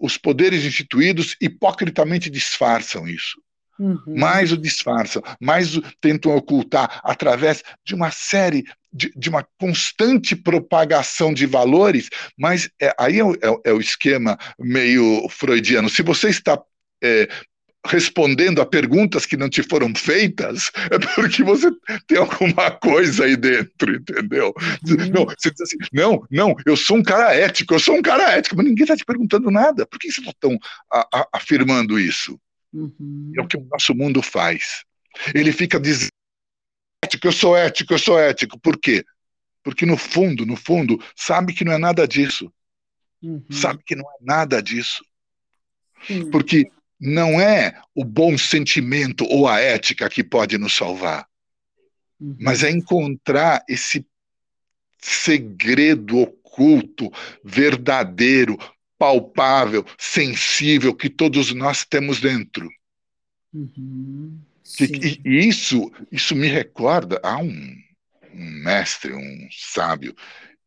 [0.00, 3.40] os poderes instituídos hipocritamente disfarçam isso.
[3.78, 3.98] Uhum.
[4.06, 10.36] Mais o disfarçam, mais o tentam ocultar através de uma série, de, de uma constante
[10.36, 15.88] propagação de valores, mas é, aí é, é, é, o esquema meio freudiano.
[15.88, 16.60] Se você está
[17.02, 17.26] é,
[17.86, 21.70] respondendo a perguntas que não te foram feitas, é porque você
[22.06, 24.54] tem alguma coisa aí dentro, entendeu?
[24.86, 25.10] Uhum.
[25.12, 28.32] Não, você diz assim, não, não, eu sou um cara ético, eu sou um cara
[28.32, 29.86] ético, mas ninguém está te perguntando nada.
[29.86, 30.58] Por que você está tão
[30.92, 32.38] a, a, afirmando isso?
[32.72, 33.32] Uhum.
[33.36, 34.84] É o que o nosso mundo faz.
[35.34, 36.10] Ele fica dizendo,
[37.02, 38.58] ético, eu sou ético, eu sou ético.
[38.60, 39.04] Por quê?
[39.62, 42.52] Porque no fundo, no fundo, sabe que não é nada disso.
[43.22, 43.44] Uhum.
[43.50, 45.02] Sabe que não é nada disso.
[46.30, 46.70] Porque
[47.00, 51.26] não é o bom sentimento ou a ética que pode nos salvar,
[52.20, 52.36] uhum.
[52.38, 54.06] mas é encontrar esse
[54.98, 57.10] segredo oculto,
[57.42, 58.58] verdadeiro,
[58.98, 62.68] palpável, sensível que todos nós temos dentro.
[63.52, 64.38] Uhum.
[64.78, 67.76] E, e, isso, isso me recorda a um,
[68.34, 70.14] um mestre, um sábio,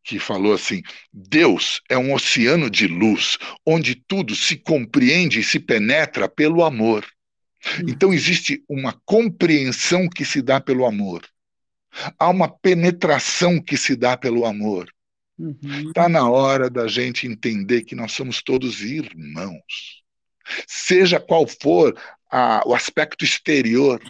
[0.04, 0.82] que falou assim:
[1.12, 7.04] Deus é um oceano de luz, onde tudo se compreende e se penetra pelo amor.
[7.80, 7.86] Hum.
[7.88, 11.26] Então existe uma compreensão que se dá pelo amor.
[12.18, 14.88] Há uma penetração que se dá pelo amor.
[15.38, 15.92] Está uhum.
[15.92, 20.02] Tá na hora da gente entender que nós somos todos irmãos.
[20.66, 21.96] Seja qual for
[22.30, 24.00] a, o aspecto exterior.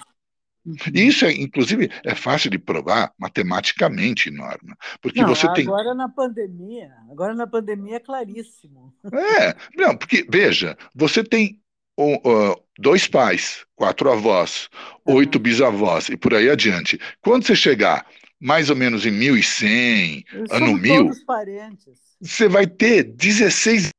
[0.94, 5.66] E isso, é, inclusive, é fácil de provar matematicamente, Norma, porque não, você tem.
[5.66, 8.94] Agora na pandemia, agora na pandemia é claríssimo.
[9.12, 11.60] É, não, porque veja, você tem
[11.98, 14.68] um, uh, dois pais, quatro avós,
[15.06, 15.16] uhum.
[15.16, 16.98] oito bisavós e por aí adiante.
[17.20, 18.06] Quando você chegar
[18.40, 21.10] mais ou menos em 1100, Eles ano 1000,
[22.20, 23.90] você vai ter 16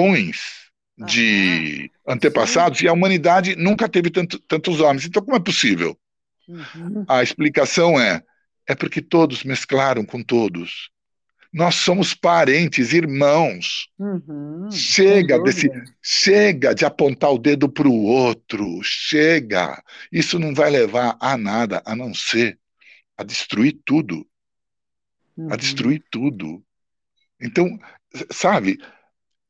[0.00, 0.65] milhões
[0.98, 2.86] de antepassados sim.
[2.86, 5.04] e a humanidade nunca teve tanto, tantos homens.
[5.04, 5.98] Então, como é possível?
[6.48, 7.04] Uhum.
[7.08, 8.22] A explicação é:
[8.66, 10.90] é porque todos mesclaram com todos.
[11.52, 13.88] Nós somos parentes, irmãos.
[13.98, 15.70] Uhum, chega desse,
[16.02, 18.80] chega de apontar o dedo para o outro.
[18.82, 19.82] Chega.
[20.12, 22.58] Isso não vai levar a nada, a não ser
[23.16, 24.26] a destruir tudo.
[25.36, 25.52] Uhum.
[25.52, 26.62] A destruir tudo.
[27.40, 27.78] Então,
[28.30, 28.78] sabe?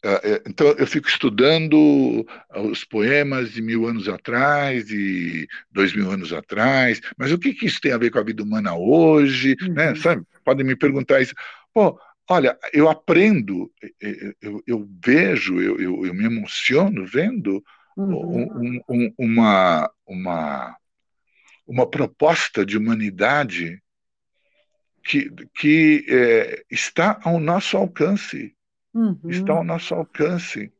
[0.06, 6.08] É, é, então eu fico estudando os poemas de mil anos atrás, de dois mil
[6.08, 9.56] anos atrás, mas o que, que isso tem a ver com a vida humana hoje?
[9.60, 9.66] Né?
[9.66, 9.74] Uhum.
[9.74, 9.94] Né?
[9.96, 10.22] Sabe?
[10.44, 11.34] Podem me perguntar isso.
[11.74, 11.98] Pô,
[12.30, 13.68] olha, eu aprendo,
[14.40, 17.60] eu, eu vejo, eu, eu, eu, me emociono vendo
[17.96, 18.48] uhum.
[18.54, 20.76] um, um, uma, uma,
[21.66, 23.82] uma proposta de humanidade
[25.02, 28.55] que, que é, está ao nosso alcance.
[28.96, 29.18] Uhum.
[29.28, 30.72] Está ao nosso alcance.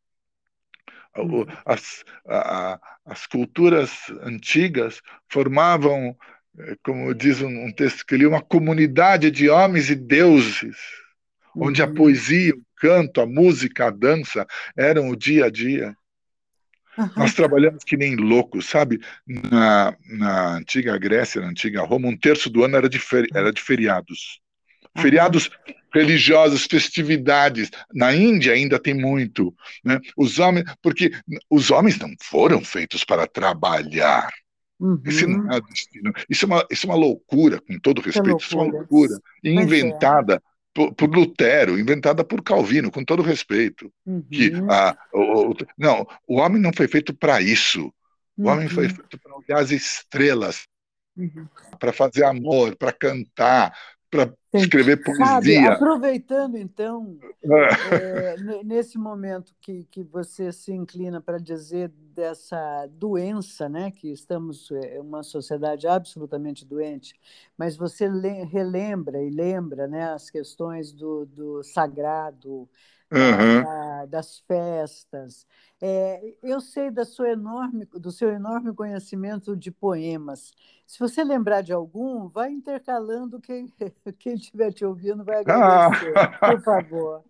[1.14, 1.47] Uhum.
[1.64, 3.91] As, a, as culturas
[4.23, 6.17] antigas formavam
[6.59, 10.77] é, como diz um, texto que li, uma comunidade de homens e deuses,
[11.55, 11.67] uhum.
[11.67, 11.95] onde a uhum.
[11.95, 15.95] poesia, o canto, a música, a dança eram o dia a dia.
[16.97, 17.11] Uhum.
[17.17, 18.99] Nós trabalhamos que nem loucos, sabe?
[19.27, 23.53] Na, na antiga Grécia, na antiga Roma, um terço do ano era de, feri era
[23.53, 24.41] de feriados.
[24.97, 25.51] Feriados
[25.97, 27.70] religiosos, festividades.
[27.92, 29.55] Na Índia ainda tem muito.
[29.84, 29.99] Né?
[30.16, 31.11] Os homens, porque
[31.49, 34.28] os homens não foram feitos para trabalhar.
[34.78, 35.01] Uhum.
[35.07, 36.12] Esse não é destino.
[36.28, 39.18] Isso é, uma, isso é uma loucura, com todo respeito, isso é uma loucura.
[39.42, 39.51] É.
[39.51, 40.40] inventada é.
[40.74, 43.90] por, por, Lutero, inventada por Calvino, com todo respeito.
[44.05, 44.22] Uhum.
[44.30, 47.90] Que, ah, o, o, não, o homem não foi feito para isso.
[48.36, 48.49] O uhum.
[48.49, 50.66] homem foi feito para olhar as estrelas,
[51.16, 51.47] uhum.
[51.80, 53.74] para fazer amor, para cantar,
[54.17, 55.27] para escrever poesia.
[55.27, 58.35] Sabe, aproveitando então, é.
[58.35, 64.71] é, nesse momento que, que você se inclina para dizer dessa doença, né, que estamos
[64.71, 67.14] é uma sociedade absolutamente doente,
[67.59, 68.09] mas você
[68.45, 72.69] relembra e lembra né, as questões do, do sagrado,
[73.13, 73.63] uhum.
[73.63, 75.47] da, das festas.
[75.81, 80.53] É, eu sei da sua enorme, do seu enorme conhecimento de poemas.
[80.87, 83.67] Se você lembrar de algum, vai intercalando, quem,
[84.19, 86.53] quem estiver te ouvindo vai agradecer, ah.
[86.53, 87.25] por favor.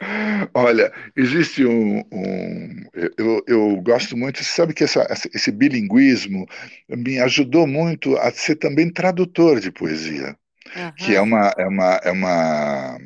[0.54, 2.00] Olha, existe um.
[2.12, 2.82] um
[3.16, 6.46] eu, eu, gosto muito, você sabe que essa, esse bilinguismo
[6.88, 10.36] me ajudou muito a ser também tradutor de poesia,
[10.76, 10.92] uhum.
[10.92, 12.98] que é uma, é uma, é uma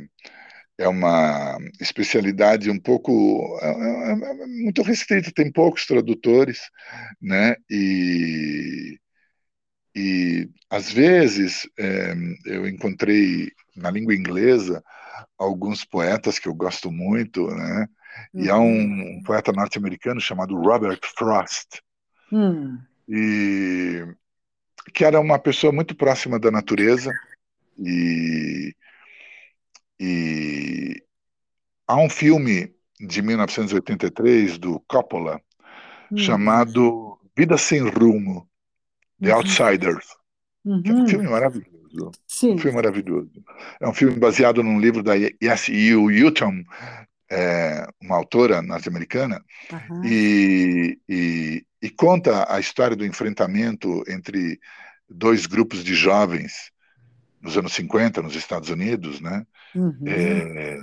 [0.80, 6.58] é uma especialidade um pouco é, é, é muito restrita, tem poucos tradutores,
[7.20, 7.54] né?
[7.70, 8.98] E,
[9.94, 12.14] e às vezes é,
[12.46, 14.82] eu encontrei na língua inglesa
[15.36, 17.86] alguns poetas que eu gosto muito, né?
[18.32, 19.22] E há um, um uhum.
[19.22, 21.80] poeta norte-americano chamado Robert Frost,
[22.32, 22.78] hum.
[23.08, 24.04] e
[24.94, 27.12] que era uma pessoa muito próxima da natureza
[27.78, 28.74] e
[30.00, 31.04] e
[31.86, 35.38] há um filme de 1983 do Coppola
[36.10, 36.16] uhum.
[36.16, 38.48] chamado Vida Sem Rumo,
[39.20, 39.36] The uhum.
[39.36, 40.06] Outsiders,
[40.64, 40.82] uhum.
[40.82, 41.08] que é um uhum.
[41.08, 42.12] filme maravilhoso.
[42.26, 42.52] Sim.
[42.52, 43.30] Um filme maravilhoso.
[43.78, 46.08] É um filme baseado num livro da S.U.
[46.08, 46.64] Houghton,
[47.30, 49.44] é, uma autora norte-americana,
[50.04, 54.58] e, e, e conta a história do enfrentamento entre
[55.08, 56.70] dois grupos de jovens
[57.40, 59.44] nos anos 50 nos Estados Unidos, né?
[59.74, 60.04] Uhum.
[60.06, 60.78] É,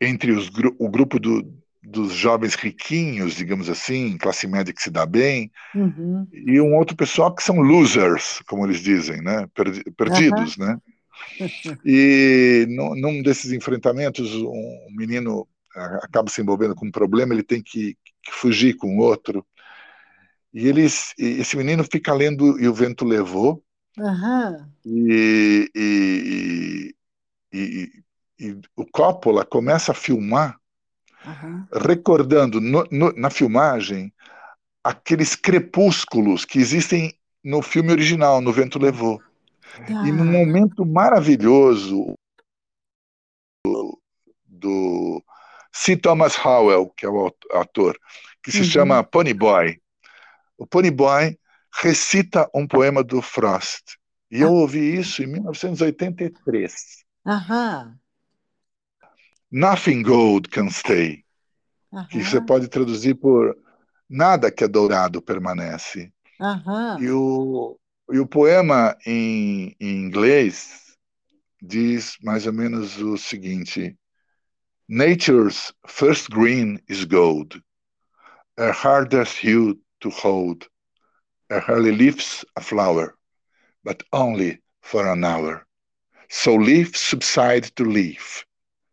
[0.00, 5.06] entre os, o grupo do, dos jovens riquinhos, digamos assim, classe média que se dá
[5.06, 6.26] bem, uhum.
[6.32, 9.46] e um outro pessoal que são losers, como eles dizem, né?
[9.96, 10.66] Perdidos, uhum.
[10.66, 10.78] né?
[11.84, 15.48] E num, num, desses enfrentamentos, um menino
[16.02, 19.44] acaba se envolvendo com um problema, ele tem que, que fugir com outro.
[20.52, 23.64] E eles, esse menino fica lendo E o Vento Levou,
[23.96, 24.66] Uhum.
[24.84, 26.94] E, e,
[27.58, 28.04] e,
[28.38, 30.58] e, o Coppola começa a filmar,
[31.24, 31.66] uhum.
[31.72, 34.12] recordando no, no, na filmagem
[34.82, 39.20] aqueles crepúsculos que existem no filme original, No Vento Levou.
[39.88, 42.14] E num momento maravilhoso
[43.64, 44.00] do,
[44.46, 45.24] do
[45.72, 45.96] C.
[45.96, 47.98] Thomas Howell, que é o ator,
[48.42, 48.64] que se uhum.
[48.64, 49.80] chama Pony Boy.
[50.56, 51.36] O Pony Boy
[51.82, 53.96] recita um poema do Frost.
[54.30, 54.52] E eu ah.
[54.52, 57.03] ouvi isso em 1983.
[57.26, 57.98] Aham.
[59.50, 61.24] Nothing gold can stay.
[61.92, 62.08] Aham.
[62.08, 63.56] Que você pode traduzir por
[64.08, 66.12] nada que é dourado permanece.
[66.40, 66.98] Aham.
[67.00, 67.78] E, o,
[68.12, 70.96] e o poema em, em inglês
[71.62, 73.96] diz mais ou menos o seguinte:
[74.88, 77.62] Nature's first green is gold,
[78.58, 80.68] a hardest hue to hold
[81.50, 83.14] a hardly lifts a flower,
[83.82, 85.66] but only for an hour.
[86.28, 88.44] So leaf subside to leaf.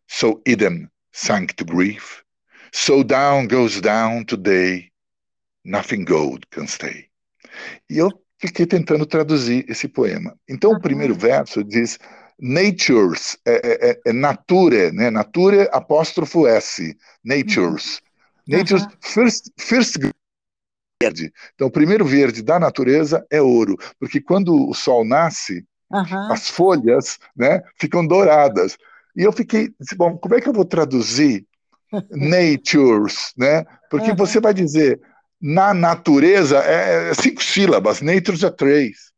[0.08, 2.22] So Eden sank to grief.
[2.72, 4.90] So down goes down today.
[5.64, 7.08] Nothing gold can stay.
[7.88, 10.36] E eu fiquei tentando traduzir esse poema.
[10.48, 11.98] Então, o primeiro verso diz
[12.40, 15.10] natures, é, é, é, é, nature, né?
[15.10, 18.00] Nature apóstrofo S, natures.
[18.48, 18.58] Uhum.
[18.58, 19.96] Natures, first, first
[21.00, 21.32] verde.
[21.54, 26.32] Então, o primeiro verde da natureza é ouro, porque quando o sol nasce, uhum.
[26.32, 28.76] as folhas né, ficam douradas.
[29.16, 31.46] E eu fiquei, bom, como é que eu vou traduzir
[32.10, 33.64] natures, né?
[33.90, 34.16] Porque uhum.
[34.16, 35.00] você vai dizer
[35.40, 39.12] na natureza é, é cinco sílabas, natures é três.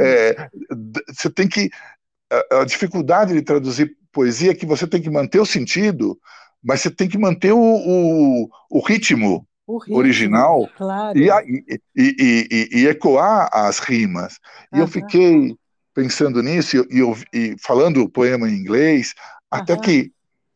[0.00, 0.48] É,
[1.16, 1.70] você tem que
[2.30, 6.18] a, a, dificuldade de traduzir poesia é que você tem que manter o sentido,
[6.62, 11.16] mas você tem que manter o, o, o ritmo, o ritmo, original claro.
[11.16, 14.38] e, e, e, e, ecoar as rimas.
[14.74, 15.56] E eu fiquei
[15.94, 17.00] pensando nisso e,
[17.32, 19.14] e, falando o poema em inglês,
[19.50, 20.12] até que,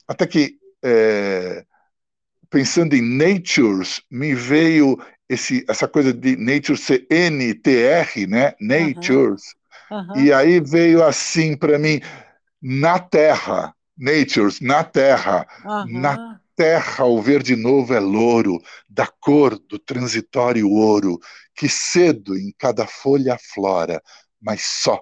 [0.07, 1.64] até que é,
[2.51, 8.55] pensando em natures, me veio esse, essa coisa de nature ser N-T-R, né?
[8.61, 9.43] Natures.
[10.16, 12.01] E aí veio assim para mim,
[12.61, 15.47] na terra, natures, na terra,
[15.86, 21.18] na terra o verde novo é louro, da cor do transitório ouro,
[21.55, 24.03] que cedo em cada folha flora,
[24.41, 25.01] mas só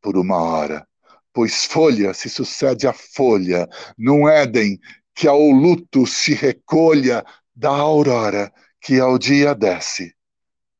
[0.00, 0.86] por uma hora.
[1.32, 4.78] Pois folha se sucede a folha, num Éden
[5.14, 7.24] que ao luto se recolha
[7.54, 10.14] da aurora que ao dia desce.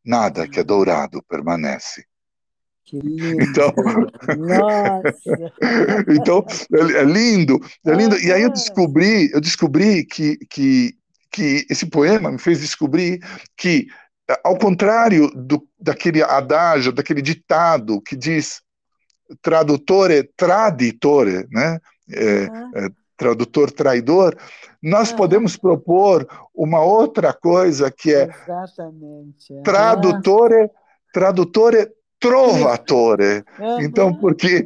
[0.04, 2.04] Nada que é dourado permanece.
[2.84, 3.42] Que lindo.
[3.42, 3.72] Então,
[4.38, 5.52] Nossa.
[6.08, 8.16] então é, é, lindo, é lindo.
[8.18, 10.94] E aí eu descobri, eu descobri que, que,
[11.30, 13.18] que esse poema me fez descobrir
[13.56, 13.88] que,
[14.44, 18.62] ao contrário do, daquele adágio, daquele ditado que diz
[19.42, 21.78] tradutore traditore, né?
[22.10, 24.36] É, é, tradutor traidor,
[24.82, 25.16] nós uhum.
[25.16, 29.52] podemos propor uma outra coisa que é Exatamente.
[29.52, 29.62] Uhum.
[29.62, 30.70] tradutore,
[31.12, 31.88] tradutore
[32.20, 33.44] trovatore.
[33.80, 34.64] Então, porque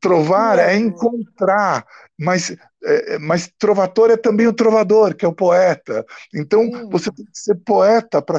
[0.00, 1.84] trovar é encontrar,
[2.18, 2.54] mas,
[2.84, 6.04] é, mas trovatore é também o trovador, que é o poeta.
[6.34, 6.88] Então, Sim.
[6.90, 8.38] você tem que ser poeta para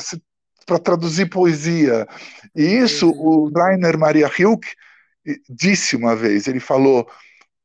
[0.65, 2.07] para traduzir poesia.
[2.55, 4.69] E isso o Rainer Maria Hilke
[5.49, 7.07] disse uma vez, ele falou,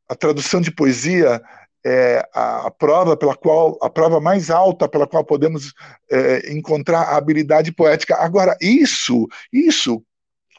[0.09, 1.41] a tradução de poesia
[1.85, 5.73] é a prova pela qual a prova mais alta pela qual podemos
[6.11, 8.17] é, encontrar a habilidade poética.
[8.17, 10.03] Agora isso, isso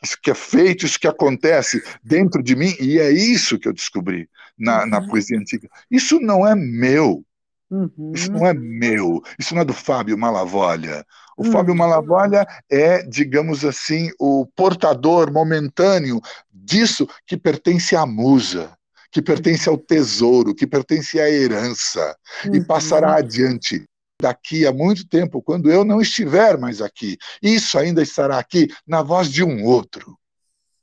[0.02, 3.74] isso que é feito, isso que acontece dentro de mim, e é isso que eu
[3.74, 4.90] descobri na, uhum.
[4.90, 5.70] na poesia antiga.
[5.90, 7.24] Isso não é meu.
[7.70, 8.12] Uhum.
[8.16, 9.22] Isso não é meu.
[9.38, 11.06] Isso não é do Fábio Malavolha.
[11.40, 11.52] O uhum.
[11.54, 16.20] Fábio Malavolha é, digamos assim, o portador momentâneo
[16.52, 18.74] disso que pertence à musa,
[19.10, 22.14] que pertence ao tesouro, que pertence à herança,
[22.52, 23.16] e passará uhum.
[23.20, 23.86] adiante
[24.22, 27.18] daqui a muito tempo, quando eu não estiver mais aqui.
[27.42, 30.20] Isso ainda estará aqui na voz de um outro.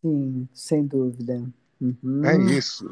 [0.01, 1.35] Sim, sem dúvida.
[1.79, 2.25] Uhum.
[2.25, 2.91] É isso.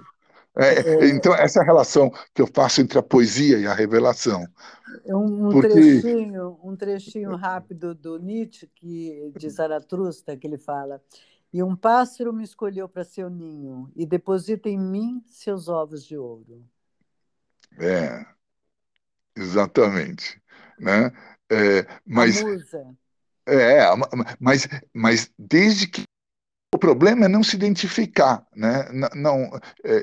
[0.57, 4.47] É, é, então, essa é relação que eu faço entre a poesia e a revelação.
[5.05, 5.69] É um, um Porque...
[5.69, 11.03] trechinho, um trechinho rápido do Nietzsche, que, de Zaratustra, que ele fala:
[11.53, 16.17] E um pássaro me escolheu para seu ninho, e deposita em mim seus ovos de
[16.17, 16.65] ouro.
[17.77, 18.25] É,
[19.37, 20.41] Exatamente.
[20.79, 21.13] Né?
[21.51, 22.97] É, mas, a musa.
[23.47, 23.81] É,
[24.39, 26.03] mas, mas desde que
[26.75, 28.89] o problema é não se identificar, né?
[29.15, 29.49] Não,
[29.85, 29.95] é,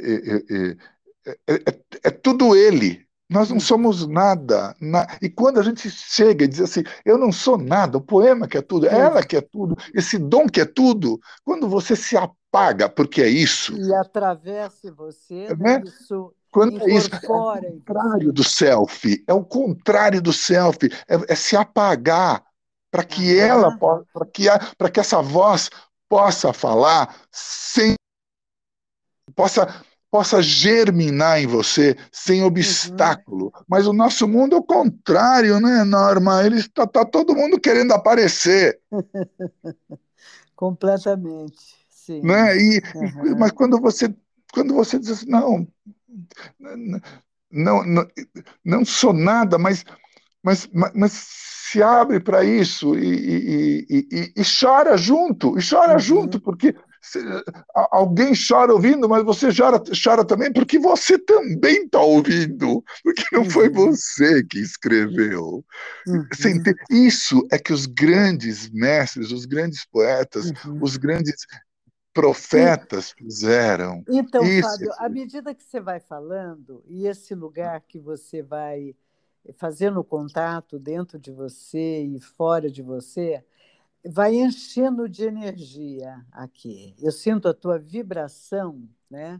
[1.27, 3.05] é, é, é tudo ele.
[3.29, 4.73] Nós não somos nada.
[4.79, 5.05] Na...
[5.21, 8.57] E quando a gente chega e diz assim, eu não sou nada, o poema que
[8.57, 12.87] é tudo, ela que é tudo, esse dom que é tudo, quando você se apaga,
[12.87, 13.77] porque é isso.
[13.77, 15.81] E atravessa você, né?
[15.85, 21.33] isso quando é isso, é o contrário do selfie, é o contrário do selfie, é,
[21.33, 22.43] é se apagar
[22.91, 23.41] para que uhum.
[23.41, 23.77] ela,
[24.13, 24.45] para que,
[24.77, 25.69] para que essa voz
[26.11, 27.95] possa falar sem
[29.33, 29.81] possa
[30.11, 33.45] possa germinar em você sem obstáculo.
[33.45, 33.63] Uhum.
[33.65, 36.45] Mas o nosso mundo é o contrário, né, Norma?
[36.45, 38.77] Ele está tá todo mundo querendo aparecer.
[40.53, 42.21] Completamente, sim.
[42.21, 42.57] Né?
[42.57, 43.37] E, uhum.
[43.39, 44.13] Mas quando você
[44.51, 45.65] quando você diz assim, não,
[47.49, 48.07] não, não,
[48.65, 49.85] não sou nada, mas,
[50.43, 55.99] mas, mas se abre para isso e, e, e, e, chora junto, e chora uhum.
[55.99, 57.19] junto, porque se,
[57.91, 63.49] alguém chora ouvindo, mas você chora, chora também porque você também está ouvindo, porque não
[63.49, 63.73] foi uhum.
[63.73, 65.63] você que escreveu.
[66.05, 66.27] Uhum.
[66.91, 70.79] Isso é que os grandes mestres, os grandes poetas, uhum.
[70.81, 71.45] os grandes
[72.13, 74.03] profetas fizeram.
[74.09, 74.69] Então, Isso.
[74.69, 78.93] Fábio, à medida que você vai falando, e esse lugar que você vai
[79.57, 83.43] fazendo contato dentro de você e fora de você,
[84.05, 86.95] vai enchendo de energia aqui.
[86.99, 89.39] Eu sinto a tua vibração, né?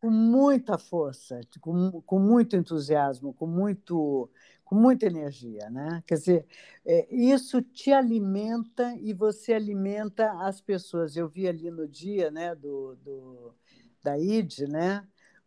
[0.00, 4.30] Com muita força, com, com muito entusiasmo, com muito
[4.64, 6.02] com muita energia, né?
[6.04, 6.46] Quer dizer,
[6.84, 11.16] é, isso te alimenta e você alimenta as pessoas.
[11.16, 13.54] Eu vi ali no dia, né, do, do
[14.02, 15.06] da ID, né?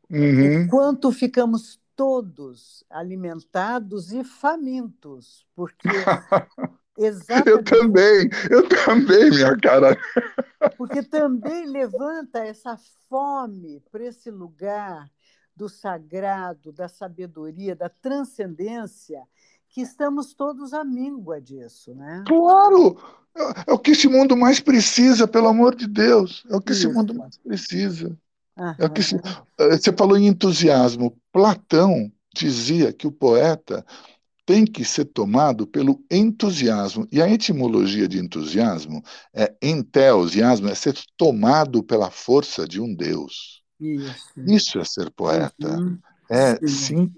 [0.09, 0.67] Uhum.
[0.69, 5.89] Quanto ficamos todos alimentados e famintos, porque
[6.97, 7.49] Exatamente.
[7.49, 9.97] Eu também, eu também, minha cara.
[10.77, 12.77] Porque também levanta essa
[13.09, 15.09] fome para esse lugar
[15.53, 19.21] do sagrado, da sabedoria, da transcendência,
[19.67, 22.23] que estamos todos à míngua disso, né?
[22.25, 22.97] Claro!
[23.35, 26.45] É, é o que esse mundo mais precisa, pelo amor de Deus.
[26.49, 26.87] É o que Isso.
[26.87, 28.17] esse mundo mais precisa.
[28.77, 29.15] É que se...
[29.15, 31.17] Eh, você falou em entusiasmo.
[31.31, 33.85] Platão dizia que o poeta
[34.45, 37.07] tem que ser tomado pelo entusiasmo.
[37.11, 39.03] E a etimologia de entusiasmo
[39.33, 43.61] é entusiasmo, é ser tomado pela força de um Deus.
[43.79, 45.79] Isso, Isso é ser poeta.
[45.79, 45.99] Uhum.
[46.29, 47.13] É sim.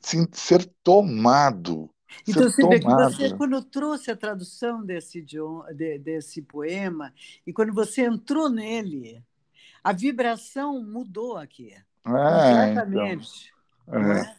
[0.00, 1.90] Sim, ser tomado.
[2.26, 7.12] Então, você vê que você, quando trouxe a tradução desse, de, desse poema,
[7.44, 9.22] e quando você entrou nele,
[9.86, 11.72] a vibração mudou aqui.
[11.72, 13.54] É, completamente.
[13.86, 14.20] Então, é.
[14.20, 14.36] É?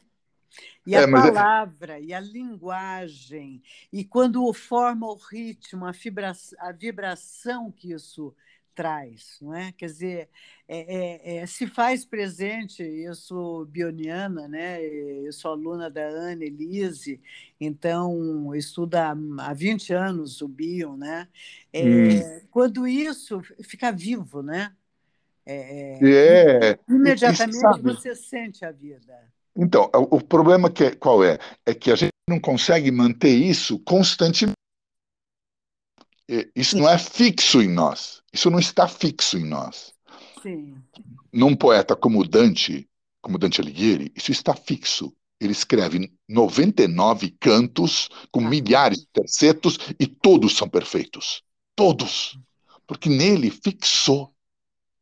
[0.85, 2.03] E a palavra, é...
[2.03, 6.33] e a linguagem, e quando forma o ritmo, a, vibra...
[6.59, 8.35] a vibração que isso
[8.75, 9.71] traz, não é?
[9.71, 10.29] Quer dizer,
[10.67, 12.83] é, é, é, se faz presente.
[12.83, 14.83] Eu sou bioniana, né?
[14.83, 17.21] Eu sou aluna da Ana Elise,
[17.59, 21.27] então estudo há, há 20 anos o bio, né?
[21.73, 22.47] Hum.
[22.51, 24.75] Quando isso fica vivo, né?
[25.49, 29.13] É, imediatamente você sente a vida.
[29.55, 31.39] Então, o problema que é, qual é?
[31.65, 34.55] É que a gente não consegue manter isso constantemente.
[36.55, 38.21] Isso não é fixo em nós.
[38.33, 39.93] Isso não está fixo em nós.
[40.43, 40.75] Sim.
[41.31, 42.87] Num poeta como Dante,
[43.21, 45.13] como Dante Alighieri, isso está fixo.
[45.39, 48.49] Ele escreve 99 cantos com ah.
[48.49, 51.43] milhares de tercetos e todos são perfeitos.
[51.75, 52.37] Todos.
[52.85, 54.33] Porque nele fixou.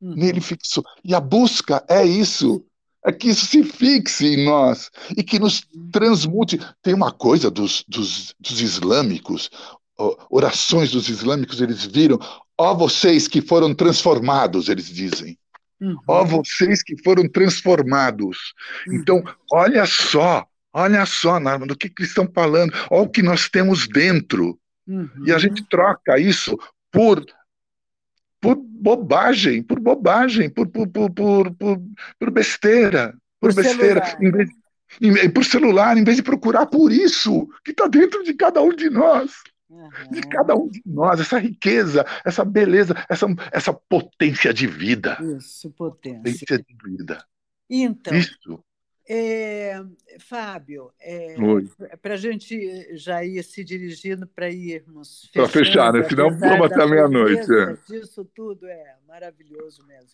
[0.05, 0.15] Uhum.
[0.15, 0.83] Nele fixou.
[1.03, 2.63] E a busca é isso
[3.05, 6.59] é que isso se fixe em nós e que nos transmute.
[6.81, 9.49] Tem uma coisa dos, dos, dos islâmicos,
[10.29, 12.19] orações dos islâmicos, eles viram,
[12.57, 15.37] ó vocês que foram transformados, eles dizem.
[15.79, 15.95] Uhum.
[16.07, 18.53] Ó vocês que foram transformados.
[18.87, 18.95] Uhum.
[18.95, 20.43] Então, olha só,
[20.73, 24.57] olha só, Narma, do que, que eles estão falando, olha o que nós temos dentro.
[24.87, 25.09] Uhum.
[25.27, 26.57] E a gente troca isso
[26.91, 27.23] por
[28.45, 31.55] por bobagem, por bobagem, por, por, por, por,
[32.19, 34.23] por besteira, por, por besteira, celular.
[34.23, 34.49] em vez,
[35.01, 38.69] em, por celular, em vez de procurar por isso que está dentro de cada um
[38.69, 39.31] de nós.
[39.67, 39.89] Uhum.
[40.11, 45.17] De cada um de nós, essa riqueza, essa beleza, essa, essa potência de vida.
[45.37, 46.19] Isso, potência.
[46.19, 47.25] potência de vida.
[47.67, 48.63] Então, Isso.
[49.07, 49.83] É,
[50.19, 51.35] Fábio, é,
[52.01, 55.29] para a gente já ir se dirigindo para irmos.
[55.31, 56.03] Para fechar, né?
[56.03, 57.47] Senão vamos até meia-noite.
[57.53, 57.77] É.
[57.87, 60.09] Disso tudo é maravilhoso mesmo.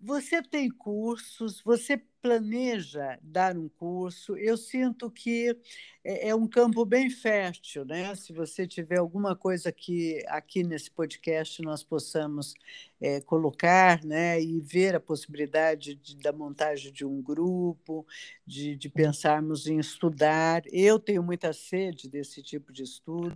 [0.00, 4.36] Você tem cursos, você planeja dar um curso.
[4.36, 5.56] Eu sinto que
[6.04, 8.14] é, é um campo bem fértil, né?
[8.14, 12.54] Se você tiver alguma coisa que aqui nesse podcast nós possamos
[13.00, 18.06] é, colocar, né, e ver a possibilidade de, da montagem de um grupo,
[18.46, 20.62] de, de pensarmos em estudar.
[20.72, 23.34] Eu tenho muita sede desse tipo de estudo.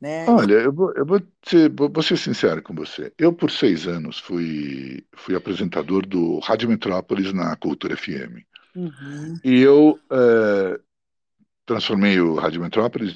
[0.00, 0.24] Né?
[0.26, 3.12] Olha, eu vou, eu vou, ser, vou ser sincero com você.
[3.18, 8.42] Eu, por seis anos, fui, fui apresentador do Rádio Metrópolis na Cultura FM.
[8.74, 9.38] Uhum.
[9.44, 10.80] E eu é,
[11.66, 13.14] transformei o Rádio Metrópolis,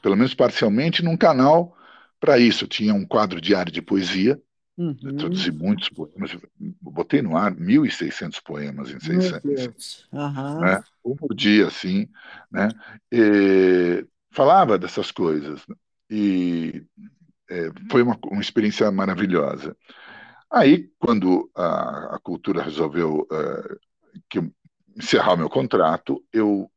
[0.00, 1.76] pelo menos parcialmente, num canal
[2.20, 2.68] para isso.
[2.68, 4.40] Tinha um quadro diário de poesia,
[4.78, 4.94] uhum.
[5.18, 6.36] traduzi muitos poemas,
[6.80, 10.06] botei no ar 1.600 poemas em seis anos.
[10.12, 10.60] Uhum.
[10.60, 10.84] Né?
[11.04, 12.08] Um por dia, assim.
[12.48, 12.68] Né?
[13.10, 15.66] E, falava dessas coisas
[16.10, 16.84] e
[17.50, 19.76] é, foi uma, uma experiência maravilhosa.
[20.50, 23.78] Aí, quando a, a cultura resolveu uh,
[24.28, 24.40] que
[24.96, 26.70] encerrar meu contrato, eu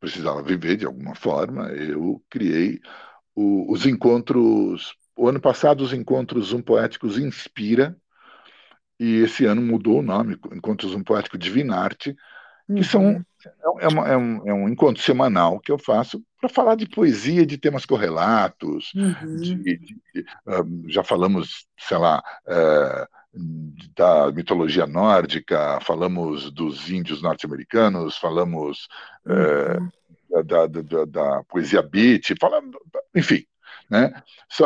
[0.00, 2.80] precisava viver de alguma forma, eu criei
[3.34, 4.94] o, os encontros.
[5.16, 7.96] O ano passado, os encontros Zoom Poéticos Inspira,
[9.00, 12.14] e esse ano mudou o nome, Encontros Zoom Poético Divinarte,
[12.66, 12.82] que uhum.
[12.82, 16.74] são É, é, uma, é, um, é um encontro semanal que eu faço para falar
[16.74, 19.36] de poesia, de temas correlatos, uhum.
[19.36, 19.96] de, de,
[20.46, 23.18] uh, já falamos, sei lá, uh,
[23.94, 28.88] da mitologia nórdica, falamos dos índios norte-americanos, falamos
[29.26, 32.76] uh, da, da, da, da, poesia beat, falamos,
[33.14, 33.44] enfim,
[33.88, 34.12] né?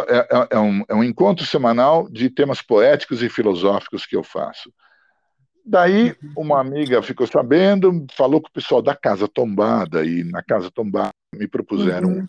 [0.09, 4.23] É, é, é, um, é um encontro semanal de temas poéticos e filosóficos que eu
[4.23, 4.73] faço.
[5.65, 10.71] Daí, uma amiga ficou sabendo, falou com o pessoal da Casa Tombada, e na Casa
[10.71, 12.29] Tombada me propuseram uhum.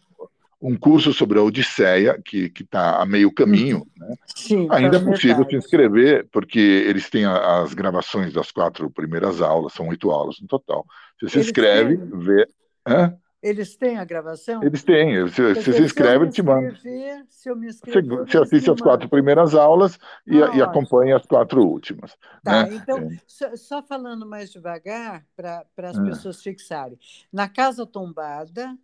[0.62, 3.86] um, curso sobre a Odisseia, que está a meio caminho.
[4.00, 4.08] Uhum.
[4.08, 4.16] Né?
[4.36, 9.74] Sim, Ainda é possível se inscrever, porque eles têm as gravações das quatro primeiras aulas,
[9.74, 10.86] são oito aulas no total.
[11.20, 12.20] Você se inscreve, têm...
[12.20, 12.48] vê.
[12.88, 13.18] Hã?
[13.44, 14.64] Eles têm a gravação?
[14.64, 15.22] Eles têm.
[15.24, 16.74] Você, você se inscreve, e te manda.
[17.28, 21.18] Se eu me inscrever, você, você assiste as quatro primeiras aulas e, ah, e acompanha
[21.18, 22.18] as quatro últimas.
[22.42, 22.76] Tá, né?
[22.76, 23.18] então, é.
[23.28, 26.04] só, só, falando mais devagar, para as é.
[26.06, 26.98] pessoas fixarem.
[27.34, 28.78] Na Casa Tombada,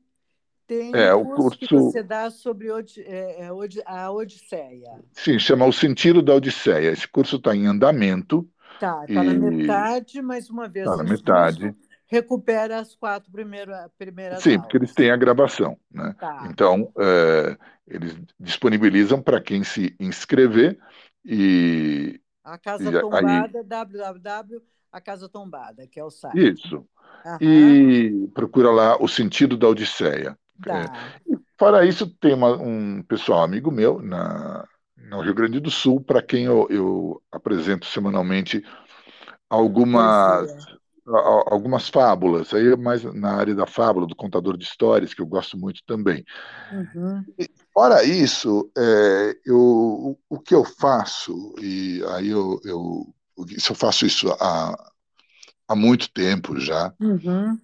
[0.68, 2.68] tem é, um curso, curso, que você dá sobre
[2.98, 3.50] é, é,
[3.86, 4.92] a Odisseia.
[5.14, 6.92] Sim, chama O Sentido da Odisseia.
[6.92, 8.46] Esse curso está em andamento.
[8.78, 9.28] Tá, está e...
[9.28, 10.86] na metade, mais uma vez.
[10.86, 11.72] Está na metade.
[11.72, 14.64] Curso recupera as quatro primeiras, primeiras Sim, aulas.
[14.64, 15.78] porque eles têm a gravação.
[15.92, 16.16] Né?
[16.20, 16.48] Tá.
[16.50, 17.58] Então, é,
[17.88, 20.78] eles disponibilizam para quem se inscrever
[21.24, 22.20] e.
[22.44, 23.64] A Casa e, Tombada, aí...
[23.64, 24.62] www.
[24.92, 26.54] A Casa Tombada, que é o site.
[26.54, 26.78] Isso.
[27.24, 27.38] Uhum.
[27.40, 30.36] E procura lá o sentido da Odisseia.
[30.64, 30.82] Tá.
[30.82, 34.68] É, para isso, tem uma, um pessoal amigo meu na,
[34.98, 38.64] no Rio Grande do Sul, para quem eu, eu, apresento semanalmente
[39.48, 40.79] algumas
[41.18, 45.26] algumas fábulas, aí é mais na área da fábula, do contador de histórias, que eu
[45.26, 46.24] gosto muito também.
[46.72, 47.24] Uhum.
[47.38, 54.06] E, fora isso, é, eu, o que eu faço, e aí eu, eu, eu faço
[54.06, 54.92] isso há,
[55.68, 57.58] há muito tempo já, uhum.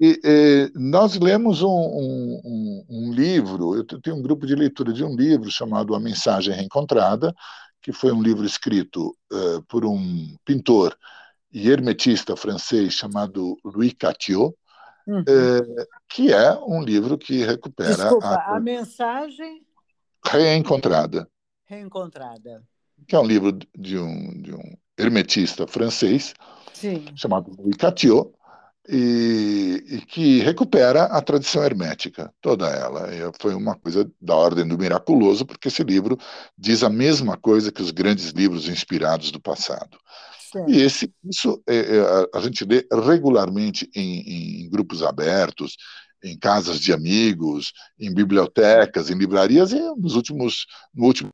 [0.00, 5.02] e, e, nós lemos um, um, um, livro, eu tenho um grupo de leitura de
[5.02, 7.34] um livro chamado A Mensagem Reencontrada,
[7.80, 10.96] que foi um livro escrito uh, por um pintor
[11.52, 14.54] e hermetista francês chamado Louis Catio,
[15.06, 15.24] uhum.
[15.26, 19.62] é, que é um livro que recupera Desculpa, a, a mensagem
[20.24, 21.28] reencontrada.
[21.64, 22.62] Reencontrada.
[23.06, 26.34] Que é um livro de um, de um hermetista francês
[26.72, 27.04] Sim.
[27.16, 28.32] chamado Louis Catio,
[28.88, 33.14] e, e, que recupera a tradição hermética, toda ela.
[33.14, 36.18] E foi uma coisa da ordem do miraculoso, porque esse livro
[36.58, 39.98] diz a mesma coisa que os grandes livros inspirados do passado.
[40.68, 45.76] E esse, isso é, é, a, a, gente lê regularmente em, em, grupos abertos,
[46.22, 51.30] em casas de amigos, em bibliotecas, em livrarias, e nos últimos, no último,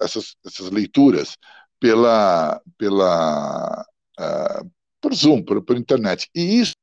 [0.00, 1.36] essas, essas leituras
[1.80, 3.86] pela, pela,
[4.18, 4.70] uh,
[5.00, 6.30] por Zoom, por, por internet.
[6.34, 6.74] E isso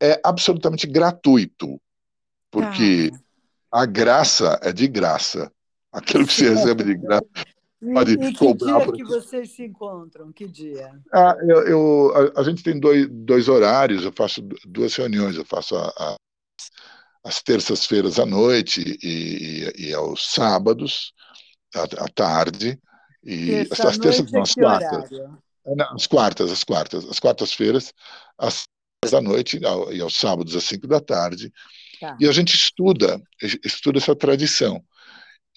[0.00, 1.80] é absolutamente gratuito,
[2.50, 3.10] porque
[3.70, 3.82] ah.
[3.82, 5.52] a graça é de graça.
[5.92, 7.24] Aquilo que você recebe de graça
[7.92, 10.32] Pode e, e que dia que vocês se encontram?
[10.32, 10.90] Que dia?
[11.12, 15.44] Ah, eu, eu a, a, gente tem dois, dois horários, eu faço duas reuniões, eu
[15.44, 16.16] faço a, a,
[17.24, 21.12] as terças-feiras à noite e, e, e, aos sábados
[21.74, 22.78] à, tarde.
[23.22, 25.12] E Terça as, terças não, as quartas.
[25.12, 27.92] É, não, as quartas, as quartas, as quartas-feiras,
[28.38, 28.64] às
[29.10, 29.60] da noite
[29.92, 31.52] e aos sábados às cinco da tarde.
[32.00, 32.16] Tá.
[32.18, 33.20] E a gente estuda,
[33.62, 34.82] estuda essa tradição.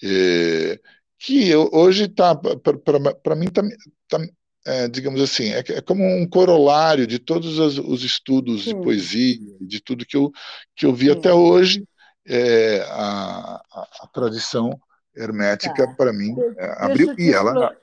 [0.02, 0.78] E,
[1.18, 3.62] que eu, hoje está, para mim, está,
[4.08, 4.18] tá,
[4.64, 8.74] é, digamos assim, é, é, como um corolário de todos os, os estudos Sim.
[8.76, 10.30] de poesia, de tudo que eu,
[10.76, 11.12] que eu vi Sim.
[11.12, 11.88] até hoje,
[12.24, 14.78] é, a, a, a, tradição
[15.16, 15.94] hermética, tá.
[15.94, 17.76] para mim, é, abriu e ela.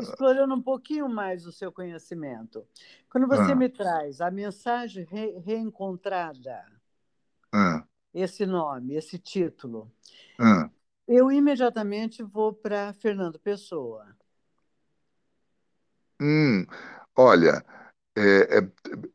[0.00, 2.66] explorando um pouquinho mais o seu conhecimento.
[3.08, 3.54] Quando você ah.
[3.54, 6.64] me traz a mensagem re, reencontrada,
[7.52, 7.84] ah.
[8.12, 9.92] esse nome, esse título,
[10.40, 10.70] ah
[11.06, 14.06] eu imediatamente vou para Fernando Pessoa.
[16.20, 16.64] Hum,
[17.16, 17.64] olha,
[18.16, 18.68] é, é,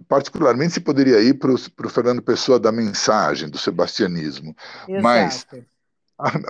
[0.07, 4.55] particularmente se poderia ir para o Fernando Pessoa da mensagem, do sebastianismo.
[4.88, 5.01] Exato.
[5.01, 5.47] Mas,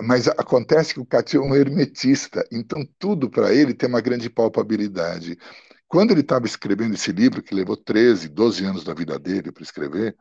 [0.02, 4.30] mas acontece que o Cati é um hermetista, então tudo para ele tem uma grande
[4.30, 5.38] palpabilidade.
[5.86, 9.62] Quando ele estava escrevendo esse livro, que levou 13, 12 anos da vida dele para
[9.62, 10.16] escrever,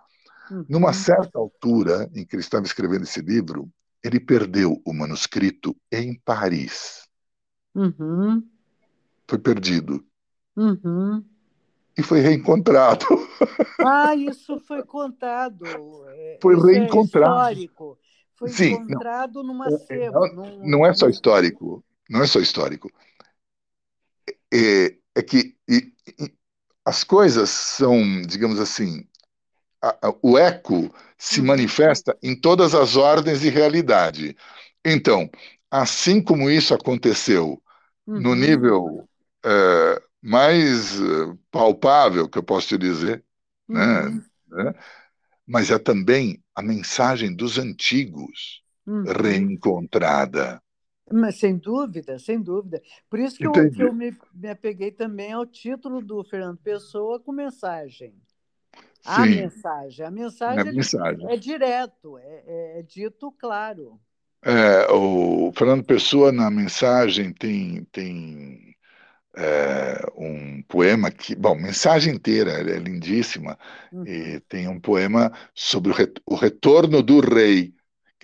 [0.52, 0.66] uhum.
[0.70, 3.70] numa certa altura em que ele estava escrevendo esse livro,
[4.04, 7.08] ele perdeu o manuscrito em Paris.
[7.76, 8.48] Uhum.
[9.28, 10.06] Foi perdido.
[10.56, 11.24] Uhum.
[11.98, 13.06] E foi reencontrado.
[13.80, 15.64] Ah, isso foi contado.
[16.10, 17.50] É, foi isso é reencontrado.
[17.50, 18.00] É histórico.
[18.36, 20.20] Foi Sim, encontrado não, numa sebo.
[20.20, 20.68] Não, num...
[20.68, 21.84] não, é só histórico.
[22.10, 22.92] Não é só histórico.
[24.52, 26.34] É, é que e, e,
[26.84, 29.08] as coisas são, digamos assim,
[29.82, 31.48] a, a, o eco se uhum.
[31.48, 34.36] manifesta em todas as ordens de realidade.
[34.84, 35.30] Então,
[35.70, 37.62] assim como isso aconteceu
[38.06, 38.20] uhum.
[38.20, 39.08] no nível
[39.46, 43.24] é, mais é, palpável, que eu posso te dizer,
[43.68, 44.06] né?
[44.06, 44.24] uhum.
[44.50, 44.74] né?
[45.46, 49.04] mas é também a mensagem dos antigos uhum.
[49.04, 50.62] reencontrada.
[51.10, 52.82] Mas sem dúvida, sem dúvida.
[53.10, 57.20] Por isso que, eu, que eu, me, me apeguei também ao título do Fernando Pessoa
[57.20, 58.14] com mensagem.
[59.08, 59.36] A Sim.
[59.36, 60.06] mensagem.
[60.06, 61.32] A mensagem, é, mensagem.
[61.32, 63.98] é direto, é, é, é, dito claro.
[64.44, 68.76] É, o Fernando Pessoa, na mensagem, tem, tem
[69.36, 73.58] é, um poema que, bom, mensagem inteira, é lindíssima,
[73.94, 74.06] uhum.
[74.06, 77.74] e tem um poema sobre o, ret, o retorno do rei,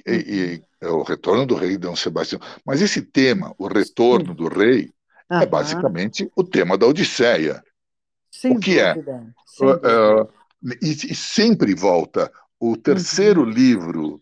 [0.05, 0.13] uhum.
[0.13, 2.41] e, e, o retorno do rei Dom Sebastião.
[2.65, 4.35] Mas esse tema, o retorno Sim.
[4.35, 4.91] do rei,
[5.31, 5.39] uhum.
[5.39, 7.63] é basicamente o tema da Odisseia.
[8.29, 9.11] Sem o que dúvida.
[9.11, 9.33] é?
[9.45, 10.27] Sem uh,
[10.81, 12.31] e, e, sempre volta.
[12.59, 13.49] O terceiro uhum.
[13.49, 14.21] livro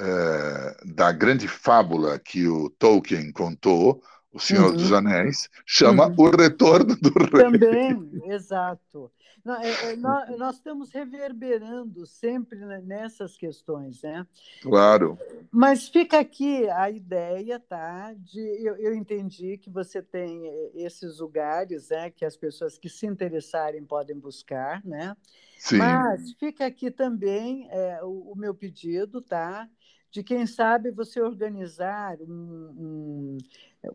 [0.00, 4.02] uh, da grande fábula que o Tolkien contou,
[4.32, 4.76] O Senhor uhum.
[4.76, 6.14] dos Anéis, chama uhum.
[6.18, 7.44] O Retorno do Rei.
[7.44, 9.10] Também, exato.
[9.46, 14.26] É, é, nós, nós, estamos reverberando sempre nessas questões, né?
[14.62, 15.18] Claro.
[15.50, 18.14] Mas fica aqui a ideia, tá?
[18.16, 20.42] De eu, eu entendi que você tem
[20.74, 22.10] esses lugares, né?
[22.10, 25.14] Que as pessoas que se interessarem podem buscar, né?
[25.58, 25.76] Sim.
[25.76, 29.68] Mas fica aqui também é, o, o, meu pedido, tá?
[30.10, 33.36] De quem sabe você organizar um,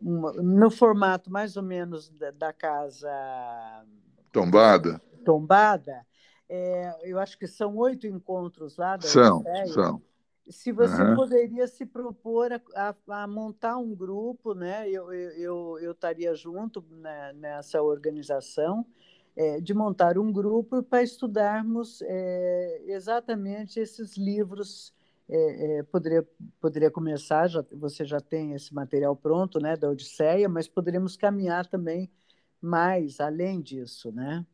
[0.00, 3.10] um no formato mais ou menos da, da casa
[4.30, 6.06] tombada tombada,
[6.48, 10.02] é, eu acho que são oito encontros lá da São, são.
[10.48, 11.14] Se você uhum.
[11.14, 14.88] poderia se propor a, a, a, montar um grupo, né?
[14.90, 18.84] eu, eu, eu, eu estaria junto né, nessa organização,
[19.36, 24.92] é, de montar um grupo para estudarmos é, exatamente esses livros.
[25.28, 26.26] É, é, poderia,
[26.60, 31.64] poderia começar, já, você já tem esse material pronto, né, da Odisseia, mas poderíamos caminhar
[31.66, 32.10] também
[32.60, 34.44] mais além disso, né?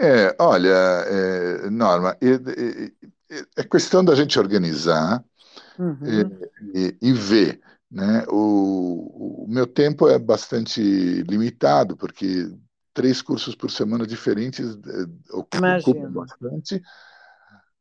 [0.00, 2.28] É, olha, é, Norma, é,
[3.34, 5.24] é, é, questão da gente organizar
[5.76, 5.98] uhum.
[6.72, 7.60] e, e, ver.
[7.90, 8.24] Né?
[8.28, 10.80] O, o, meu tempo é bastante
[11.22, 12.48] limitado, porque
[12.94, 16.80] três cursos por semana diferentes é, ocupam bastante,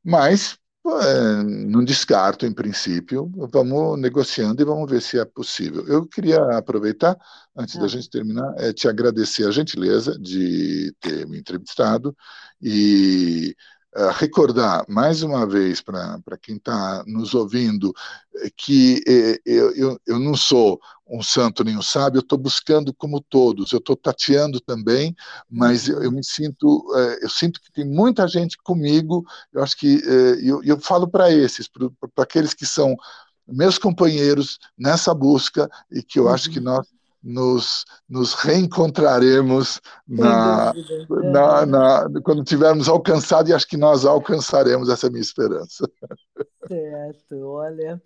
[0.03, 0.57] mas
[1.01, 5.85] é, não descarto, em princípio, vamos negociando e vamos ver se é possível.
[5.87, 7.17] Eu queria aproveitar,
[7.55, 7.87] antes da ah.
[7.87, 12.15] gente terminar, é, te agradecer a gentileza de ter me entrevistado
[12.61, 13.55] e
[13.97, 17.93] uh, recordar mais uma vez para quem está nos ouvindo
[18.55, 20.79] que eh, eu, eu, eu não sou
[21.09, 25.15] um santo nem um sábio, eu estou buscando como todos, eu estou tateando também,
[25.49, 29.77] mas eu, eu, me sinto, eh, eu sinto que tem muita gente comigo, eu acho
[29.77, 32.95] que, eh, eu, eu falo para esses, para aqueles que são
[33.47, 36.33] meus companheiros nessa busca e que eu uhum.
[36.33, 36.85] acho que nós
[37.23, 40.73] nos, nos reencontraremos na,
[41.09, 45.89] na, na, quando tivermos alcançado, e acho que nós alcançaremos, essa é a minha esperança.
[46.67, 48.01] Certo, olha,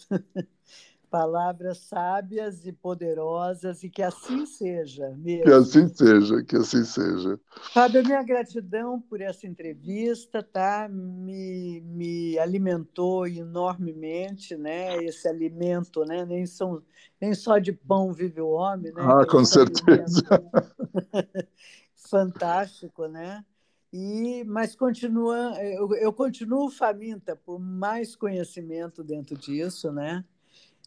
[1.11, 5.43] palavras sábias e poderosas, e que assim seja mesmo.
[5.43, 7.37] Que assim seja, que assim seja.
[7.73, 10.87] Fábio, minha gratidão por essa entrevista, tá?
[10.89, 15.03] Me, me alimentou enormemente, né?
[15.03, 16.25] Esse alimento, né?
[16.25, 16.81] Nem, são,
[17.19, 19.01] nem só de pão vive o homem, né?
[19.03, 20.23] Ah, com certeza.
[21.93, 23.43] Fantástico, né?
[23.91, 30.23] E, mas continua, eu, eu continuo faminta por mais conhecimento dentro disso, né?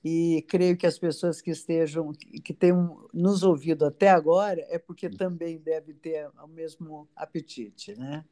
[0.04, 5.08] E creio que as pessoas que estejam, que tenham nos ouvido até agora, é porque
[5.08, 8.22] também devem ter o mesmo apetite, né?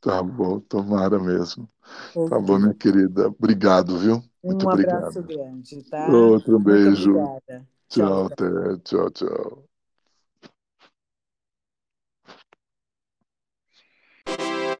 [0.00, 1.68] Tá bom, tomara mesmo.
[2.14, 2.30] Okay.
[2.30, 3.28] Tá bom, minha querida.
[3.28, 4.22] Obrigado, viu?
[4.42, 5.02] Muito um obrigado.
[5.02, 6.12] abraço grande, tá?
[6.12, 7.12] Outro beijo.
[7.88, 9.10] Tchau, tchau, tchau.
[9.10, 9.75] tchau.